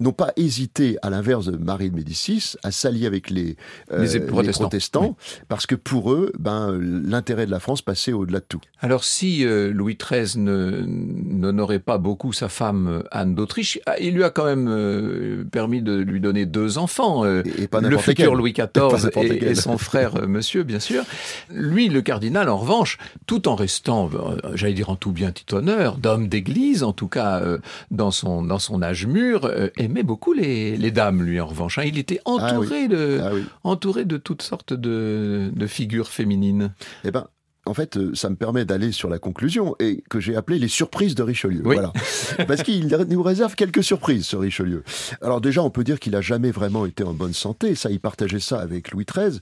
n'ont 0.01 0.13
pas 0.13 0.33
hésité, 0.37 0.97
à 1.03 1.11
l'inverse 1.11 1.47
de 1.47 1.57
Marie 1.57 1.91
de 1.91 1.97
Médicis, 1.97 2.55
à 2.63 2.71
s'allier 2.71 3.07
avec 3.07 3.31
les, 3.31 3.57
euh, 3.93 4.27
protestants, 4.27 5.17
parce 5.49 5.67
que 5.67 5.75
pour 5.75 6.13
eux, 6.13 6.33
ben, 6.39 6.77
l'intérêt 6.81 7.47
de 7.47 7.51
la 7.51 7.61
France 7.61 7.83
passait 7.83 8.13
au-delà 8.13 8.41
de 8.41 8.45
tout. 8.49 8.61
Alors 8.81 9.05
si 9.05 9.45
euh, 9.45 9.73
Louis 9.73 9.97
XIII 9.97 10.37
n'honorait 10.37 11.79
pas 11.79 11.99
beaucoup 11.99 12.33
sa 12.33 12.49
femme 12.49 12.89
euh, 12.89 13.03
Anne 13.11 13.35
d'Autriche, 13.35 13.79
ah, 13.87 13.99
il 14.01 14.15
lui 14.15 14.25
a 14.25 14.31
quand 14.31 14.45
même 14.45 15.45
permis 15.51 15.83
de 15.83 15.97
lui 15.97 16.21
donner 16.21 16.47
deux 16.47 16.79
enfants, 16.79 17.25
et, 17.25 17.69
pas 17.69 17.81
le 17.81 17.99
futur 17.99 18.35
Louis 18.35 18.53
XIV 18.55 19.11
et, 19.23 19.55
son 19.55 19.79
frère 19.79 20.27
Monsieur, 20.27 20.63
bien 20.63 20.81
sûr. 20.81 21.05
Lui, 21.51 21.89
le 21.89 22.03
cardinal, 22.03 22.49
en 22.49 22.57
revanche, 22.57 22.99
tout 23.27 23.49
en 23.49 23.55
restant, 23.55 24.11
j'allais 24.55 24.75
dire 24.75 24.91
en 24.91 24.97
tout 24.97 25.13
bien, 25.13 25.33
tout 25.33 25.55
honneur, 25.55 25.99
d'homme 25.99 26.29
d'église, 26.29 26.83
en 26.83 26.93
tout 26.93 27.09
cas 27.09 27.43
dans 27.91 28.11
son 28.11 28.43
dans 28.43 28.59
son 28.59 28.83
âge 28.83 29.07
mûr, 29.07 29.51
aimait 29.85 30.03
beaucoup 30.03 30.33
les, 30.33 30.77
les, 30.77 30.91
dames, 30.91 31.23
lui, 31.23 31.41
en 31.41 31.47
revanche. 31.47 31.79
Hein. 31.79 31.85
Il 31.85 31.99
était 31.99 32.21
ah 32.25 32.31
entouré, 32.31 32.89
de, 32.89 33.21
ah 33.23 33.31
entouré 33.63 34.05
de 34.05 34.17
toutes 34.17 34.43
sortes 34.43 34.73
de, 34.73 35.51
de 35.55 35.67
figures 35.67 36.09
féminines. 36.09 36.73
Eh 37.05 37.11
ben, 37.11 37.27
en 37.67 37.73
fait, 37.73 37.97
euh, 37.97 38.15
ça 38.15 38.29
me 38.29 38.37
permet 38.37 38.65
d'aller 38.65 38.93
sur 38.93 39.09
la 39.09 39.19
conclusion 39.19 39.75
et 39.81 40.05
que 40.11 40.21
j'ai 40.21 40.37
appelé 40.37 40.59
les 40.59 40.69
surprises 40.69 41.15
de 41.15 41.23
Richelieu. 41.23 41.63
Voilà. 41.65 41.93
Parce 42.47 42.63
qu'il 42.63 42.89
nous 43.09 43.23
réserve 43.23 43.55
quelques 43.55 43.83
surprises, 43.83 44.27
ce 44.27 44.37
Richelieu. 44.37 44.85
Alors 45.23 45.41
déjà, 45.41 45.63
on 45.63 45.71
peut 45.71 45.85
dire 45.85 45.99
qu'il 45.99 46.15
a 46.15 46.21
jamais 46.21 46.51
vraiment 46.51 46.85
été 46.85 47.05
en 47.05 47.15
bonne 47.15 47.33
santé. 47.33 47.75
Ça, 47.75 47.91
il 47.91 48.01
partageait 48.01 48.41
ça 48.41 48.61
avec 48.61 48.93
Louis 48.93 49.07
XIII. 49.07 49.41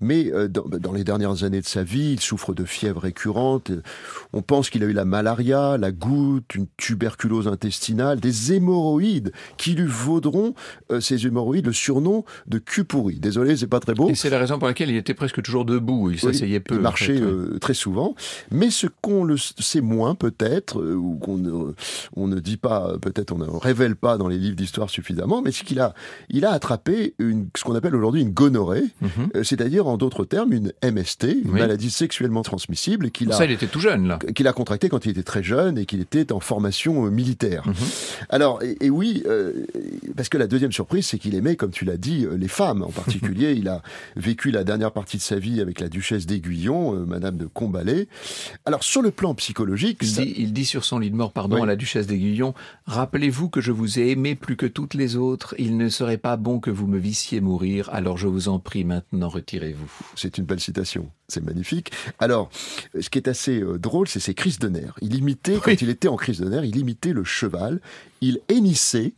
Mais 0.00 0.32
euh, 0.32 0.46
dans, 0.48 0.92
les 0.92 1.02
dernières 1.02 1.42
années 1.42 1.60
de 1.60 1.66
sa 1.66 1.82
vie, 1.82 2.12
il 2.12 2.20
souffre 2.20 2.54
de 2.54 2.64
fièvre 2.64 3.00
récurrente. 3.00 3.72
On 4.32 4.42
pense 4.42 4.70
qu'il 4.70 4.84
a 4.84 4.86
eu 4.86 4.92
la 4.92 5.04
malaria, 5.04 5.76
la 5.76 5.90
goutte, 5.90 6.54
une 6.54 6.66
tuberculose 6.76 7.48
intestinale, 7.48 8.20
des 8.20 8.52
hémorroïdes 8.52 9.32
qui 9.56 9.74
lui 9.74 9.86
vaudront, 9.86 10.54
euh, 10.92 11.00
ces 11.00 11.26
hémorroïdes, 11.26 11.66
le 11.66 11.72
surnom 11.72 12.24
de 12.46 12.58
cul 12.58 12.84
pourri. 12.84 13.18
Désolé, 13.18 13.56
c'est 13.56 13.66
pas 13.66 13.80
très 13.80 13.94
beau. 13.94 14.10
Et 14.10 14.14
c'est 14.14 14.30
la 14.30 14.38
raison 14.38 14.58
pour 14.58 14.68
laquelle 14.68 14.90
il 14.90 14.96
était 14.96 15.14
presque 15.14 15.42
toujours 15.42 15.64
debout. 15.64 16.10
Il 16.12 16.20
s'asseyait 16.20 16.60
peu. 16.60 16.76
Il 16.76 16.80
marchait 16.80 17.20
très 17.64 17.72
souvent. 17.72 18.14
Mais 18.50 18.68
ce 18.68 18.86
qu'on 19.00 19.24
le 19.24 19.38
sait 19.38 19.80
moins 19.80 20.14
peut-être, 20.14 20.82
ou 20.82 21.16
qu'on 21.16 21.38
ne, 21.38 21.72
on 22.14 22.28
ne 22.28 22.38
dit 22.38 22.58
pas, 22.58 22.98
peut-être 23.00 23.32
on 23.32 23.38
ne 23.38 23.48
révèle 23.48 23.96
pas 23.96 24.18
dans 24.18 24.28
les 24.28 24.36
livres 24.36 24.54
d'histoire 24.54 24.90
suffisamment, 24.90 25.40
mais 25.40 25.50
c'est 25.50 25.64
qu'il 25.64 25.80
a, 25.80 25.94
il 26.28 26.44
a 26.44 26.50
attrapé 26.50 27.14
une, 27.18 27.48
ce 27.56 27.64
qu'on 27.64 27.74
appelle 27.74 27.96
aujourd'hui 27.96 28.20
une 28.20 28.32
gonorrhée, 28.32 28.84
mhm. 29.00 29.42
c'est-à-dire 29.42 29.86
en 29.86 29.96
d'autres 29.96 30.26
termes 30.26 30.52
une 30.52 30.72
MST, 30.84 31.24
une 31.42 31.52
maladie 31.52 31.88
sexuellement 31.88 32.42
transmissible, 32.42 33.10
qu'il 33.10 33.32
a. 33.32 33.34
Ça, 33.34 33.46
il 33.46 33.50
était 33.50 33.66
tout 33.66 33.80
jeune 33.80 34.08
là. 34.08 34.18
Qu'il 34.34 34.46
a 34.46 34.52
contracté 34.52 34.90
quand 34.90 35.06
il 35.06 35.12
était 35.12 35.22
très 35.22 35.42
jeune 35.42 35.78
et 35.78 35.86
qu'il 35.86 36.02
était 36.02 36.32
en 36.32 36.40
formation 36.40 37.04
militaire. 37.10 37.66
Mhm. 37.66 37.74
Alors, 38.28 38.60
et, 38.62 38.90
oui, 38.90 39.24
parce 40.14 40.28
que 40.28 40.36
la 40.36 40.46
deuxième 40.46 40.72
surprise, 40.72 41.06
c'est 41.06 41.18
qu'il 41.18 41.34
aimait, 41.34 41.56
comme 41.56 41.70
tu 41.70 41.86
l'as 41.86 41.96
dit, 41.96 42.26
les 42.36 42.48
femmes 42.48 42.82
en 42.82 42.90
particulier. 42.90 43.52
il 43.56 43.68
a 43.68 43.80
vécu 44.16 44.50
la 44.50 44.64
dernière 44.64 44.92
partie 44.92 45.16
de 45.16 45.22
sa 45.22 45.38
vie 45.38 45.62
avec 45.62 45.80
la 45.80 45.88
duchesse 45.88 46.26
d'Aiguillon, 46.26 46.94
euh, 46.94 47.04
Madame 47.06 47.36
de 47.36 47.46
Combalet. 47.54 48.08
Alors 48.66 48.84
sur 48.84 49.00
le 49.00 49.10
plan 49.10 49.34
psychologique, 49.34 50.00
il, 50.02 50.52
dit, 50.52 50.66
sur 50.66 50.84
son 50.84 50.98
lit 50.98 51.10
de 51.10 51.16
mort, 51.16 51.32
pardon, 51.32 51.62
à 51.62 51.66
la 51.66 51.76
duchesse 51.76 52.06
d'Aiguillon, 52.06 52.52
rappelez-vous 52.86 53.48
que 53.48 53.62
je 53.62 53.72
vous 53.72 53.98
ai 53.98 54.10
aimé 54.10 54.34
plus 54.34 54.56
que 54.56 54.66
toutes 54.66 54.92
les 54.92 55.16
autres. 55.16 55.54
Il 55.58 55.78
ne 55.78 55.88
serait 55.88 56.18
pas 56.18 56.36
bon 56.36 56.60
que 56.60 56.70
vous 56.70 56.86
me 56.86 56.98
vissiez 56.98 57.40
mourir. 57.40 57.88
Alors 57.92 58.18
je 58.18 58.26
vous 58.26 58.48
en 58.48 58.58
prie, 58.58 58.84
maintenant 58.84 59.28
retirez-vous. 59.30 59.90
C'est 60.16 60.36
une 60.36 60.44
belle 60.44 60.60
citation. 60.60 61.08
C'est 61.28 61.42
magnifique. 61.42 61.90
Alors, 62.18 62.50
ce 63.00 63.08
qui 63.08 63.18
est 63.18 63.28
assez 63.28 63.58
euh, 63.60 63.78
drôle, 63.78 64.08
c'est 64.08 64.20
ses 64.20 64.34
crises 64.34 64.58
de 64.58 64.68
nerfs. 64.68 64.94
Il 65.00 65.14
imitait, 65.14 65.58
quand 65.62 65.80
il 65.80 65.88
était 65.88 66.08
en 66.08 66.16
crise 66.16 66.40
de 66.40 66.48
nerfs, 66.48 66.64
il 66.64 66.76
imitait 66.76 67.14
le 67.14 67.24
cheval. 67.24 67.80
Il 68.20 68.40
hennissait 68.48 69.14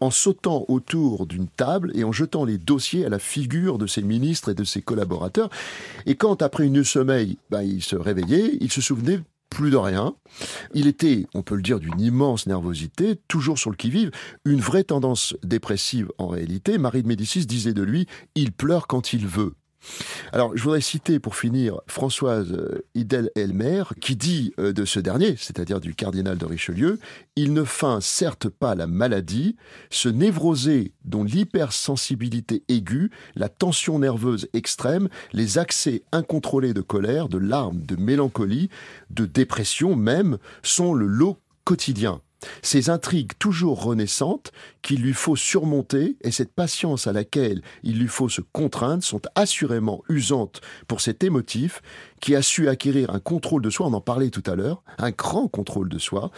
en 0.00 0.10
sautant 0.10 0.64
autour 0.68 1.26
d'une 1.26 1.48
table 1.48 1.92
et 1.94 2.04
en 2.04 2.12
jetant 2.12 2.44
les 2.44 2.58
dossiers 2.58 3.04
à 3.04 3.08
la 3.08 3.18
figure 3.18 3.78
de 3.78 3.86
ses 3.86 4.02
ministres 4.02 4.50
et 4.50 4.54
de 4.54 4.64
ses 4.64 4.82
collaborateurs. 4.82 5.50
Et 6.06 6.14
quand, 6.14 6.42
après 6.42 6.66
une 6.66 6.84
sommeil, 6.84 7.38
ben, 7.50 7.62
il 7.62 7.82
se 7.82 7.96
réveillait, 7.96 8.58
il 8.60 8.70
se 8.70 8.80
souvenait 8.80 9.20
plus 9.50 9.70
de 9.70 9.76
rien. 9.76 10.14
Il 10.72 10.86
était, 10.86 11.26
on 11.34 11.42
peut 11.42 11.56
le 11.56 11.62
dire, 11.62 11.78
d'une 11.78 12.00
immense 12.00 12.46
nervosité, 12.46 13.20
toujours 13.28 13.58
sur 13.58 13.70
le 13.70 13.76
qui-vive, 13.76 14.10
une 14.46 14.60
vraie 14.60 14.84
tendance 14.84 15.36
dépressive 15.42 16.10
en 16.16 16.26
réalité. 16.26 16.78
Marie 16.78 17.02
de 17.02 17.08
Médicis 17.08 17.44
disait 17.44 17.74
de 17.74 17.82
lui, 17.82 18.06
il 18.34 18.52
pleure 18.52 18.86
quand 18.86 19.12
il 19.12 19.26
veut. 19.26 19.52
Alors, 20.32 20.56
je 20.56 20.62
voudrais 20.62 20.80
citer 20.80 21.18
pour 21.18 21.36
finir 21.36 21.80
Françoise 21.86 22.52
euh, 22.52 22.84
Idel-Elmer, 22.94 23.84
qui 24.00 24.16
dit 24.16 24.52
euh, 24.58 24.72
de 24.72 24.84
ce 24.84 25.00
dernier, 25.00 25.36
c'est-à-dire 25.36 25.80
du 25.80 25.94
cardinal 25.94 26.38
de 26.38 26.46
Richelieu, 26.46 26.98
il 27.36 27.52
ne 27.52 27.64
feint 27.64 28.00
certes 28.00 28.48
pas 28.48 28.74
la 28.74 28.86
maladie, 28.86 29.56
ce 29.90 30.08
névrosé 30.08 30.92
dont 31.04 31.24
l'hypersensibilité 31.24 32.62
aiguë, 32.68 33.10
la 33.34 33.48
tension 33.48 33.98
nerveuse 33.98 34.48
extrême, 34.52 35.08
les 35.32 35.58
accès 35.58 36.02
incontrôlés 36.12 36.74
de 36.74 36.80
colère, 36.80 37.28
de 37.28 37.38
larmes, 37.38 37.82
de 37.82 37.96
mélancolie, 37.96 38.70
de 39.10 39.26
dépression 39.26 39.96
même, 39.96 40.38
sont 40.62 40.94
le 40.94 41.06
lot 41.06 41.38
quotidien 41.64 42.20
ces 42.62 42.90
intrigues 42.90 43.32
toujours 43.38 43.82
renaissantes 43.82 44.52
qu'il 44.82 45.02
lui 45.02 45.12
faut 45.12 45.36
surmonter 45.36 46.16
et 46.22 46.30
cette 46.30 46.52
patience 46.52 47.06
à 47.06 47.12
laquelle 47.12 47.62
il 47.82 47.98
lui 47.98 48.08
faut 48.08 48.28
se 48.28 48.40
contraindre 48.40 49.02
sont 49.04 49.22
assurément 49.34 50.02
usantes 50.08 50.60
pour 50.88 51.00
cet 51.00 51.24
émotif 51.24 51.82
qui 52.20 52.34
a 52.34 52.42
su 52.42 52.68
acquérir 52.68 53.10
un 53.10 53.20
contrôle 53.20 53.62
de 53.62 53.70
soi, 53.70 53.86
on 53.86 53.94
en 53.94 54.00
parlait 54.00 54.30
tout 54.30 54.42
à 54.46 54.54
l'heure, 54.54 54.82
un 54.98 55.10
grand 55.10 55.48
contrôle 55.48 55.88
de 55.88 55.98
soi, 55.98 56.30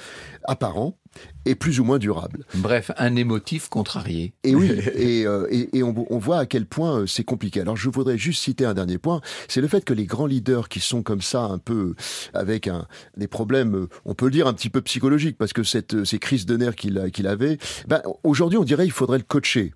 apparent, 0.45 0.97
et 1.45 1.55
plus 1.55 1.81
ou 1.81 1.85
moins 1.85 1.99
durable. 1.99 2.45
Bref, 2.55 2.91
un 2.97 3.17
émotif 3.17 3.69
contrarié. 3.69 4.33
Et 4.45 4.55
oui, 4.55 4.71
et, 4.95 5.27
euh, 5.27 5.47
et, 5.51 5.83
on, 5.83 6.07
on, 6.11 6.19
voit 6.19 6.39
à 6.39 6.47
quel 6.47 6.67
point 6.67 7.01
euh, 7.01 7.07
c'est 7.07 7.25
compliqué. 7.25 7.61
Alors 7.61 7.77
je 7.77 7.89
voudrais 7.91 8.19
juste 8.19 8.43
citer 8.43 8.65
un 8.65 8.75
dernier 8.75 8.99
point, 8.99 9.21
c'est 9.49 9.61
le 9.61 9.69
fait 9.69 9.85
que 9.85 9.95
les 9.95 10.07
grands 10.07 10.27
leaders 10.27 10.69
qui 10.69 10.81
sont 10.81 11.03
comme 11.03 11.23
ça, 11.23 11.43
un 11.43 11.59
peu 11.59 11.95
avec 12.33 12.69
un, 12.69 12.87
des 13.17 13.29
problèmes, 13.29 13.75
euh, 13.75 13.89
on 14.05 14.15
peut 14.15 14.27
le 14.27 14.33
dire 14.33 14.47
un 14.47 14.55
petit 14.55 14.71
peu 14.71 14.81
psychologiques, 14.83 15.37
parce 15.39 15.53
que 15.53 15.63
cette, 15.63 16.05
ces 16.05 16.19
crises 16.19 16.47
de 16.47 16.57
nerfs 16.57 16.77
qu'il 16.77 17.11
qu'il 17.13 17.27
avait, 17.27 17.59
ben, 17.87 18.03
aujourd'hui 18.23 18.59
on 18.59 18.65
dirait 18.65 18.87
il 18.87 18.93
faudrait 18.93 19.19
le 19.19 19.25
coacher. 19.25 19.73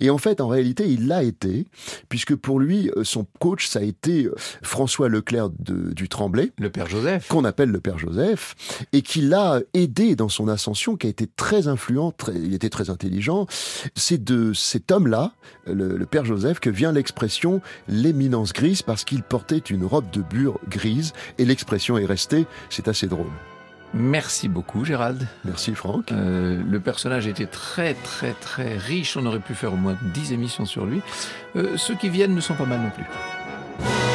Et 0.00 0.10
en 0.10 0.18
fait, 0.18 0.40
en 0.40 0.48
réalité, 0.48 0.88
il 0.88 1.06
l'a 1.06 1.22
été, 1.22 1.66
puisque 2.08 2.34
pour 2.34 2.60
lui, 2.60 2.90
euh, 2.96 3.04
son 3.04 3.26
coach, 3.38 3.66
ça 3.66 3.80
a 3.80 3.82
été 3.82 4.24
euh, 4.24 4.34
François 4.62 5.08
Leclerc 5.08 5.50
du 5.50 6.08
Tremblay. 6.08 6.52
Le 6.58 6.70
Père 6.70 6.86
Joseph. 6.86 7.28
Qu'on 7.28 7.44
appelle 7.44 7.70
le 7.70 7.80
Père 7.80 7.98
Joseph, 7.98 8.54
et 8.92 9.02
qui 9.02 9.20
l'a 9.20 9.60
aidé 9.74 10.16
dans 10.16 10.28
son 10.28 10.48
ascension, 10.48 10.96
qui 10.96 11.06
a 11.06 11.10
été 11.10 11.26
très 11.26 11.68
influent, 11.68 12.12
il 12.34 12.54
était 12.54 12.70
très 12.70 12.90
intelligent. 12.90 13.46
C'est 13.94 14.22
de 14.22 14.52
cet 14.52 14.90
homme-là, 14.90 15.32
le, 15.66 16.04
Père 16.06 16.24
Joseph, 16.24 16.60
que 16.60 16.70
vient 16.70 16.92
l'expression 16.92 17.60
l'éminence 17.88 18.52
grise, 18.52 18.82
parce 18.82 19.04
qu'il 19.04 19.22
portait 19.22 19.58
une 19.58 19.84
robe 19.84 20.10
de 20.10 20.22
bure 20.22 20.58
grise, 20.68 21.12
et 21.38 21.44
l'expression 21.44 21.98
est 21.98 22.06
restée, 22.06 22.46
c'est 22.70 22.88
assez 22.88 23.06
drôle. 23.06 23.26
Merci 23.94 24.48
beaucoup 24.48 24.84
Gérald. 24.84 25.26
Merci 25.44 25.74
Franck. 25.74 26.12
Euh, 26.12 26.60
le 26.68 26.80
personnage 26.80 27.26
était 27.26 27.46
très 27.46 27.94
très 27.94 28.32
très 28.32 28.76
riche, 28.76 29.16
on 29.16 29.24
aurait 29.26 29.38
pu 29.38 29.54
faire 29.54 29.72
au 29.72 29.76
moins 29.76 29.96
10 30.14 30.32
émissions 30.32 30.66
sur 30.66 30.84
lui. 30.84 31.00
Euh, 31.56 31.76
ceux 31.76 31.94
qui 31.94 32.08
viennent 32.08 32.34
ne 32.34 32.40
sont 32.40 32.54
pas 32.54 32.66
mal 32.66 32.80
non 32.80 32.90
plus. 32.90 34.07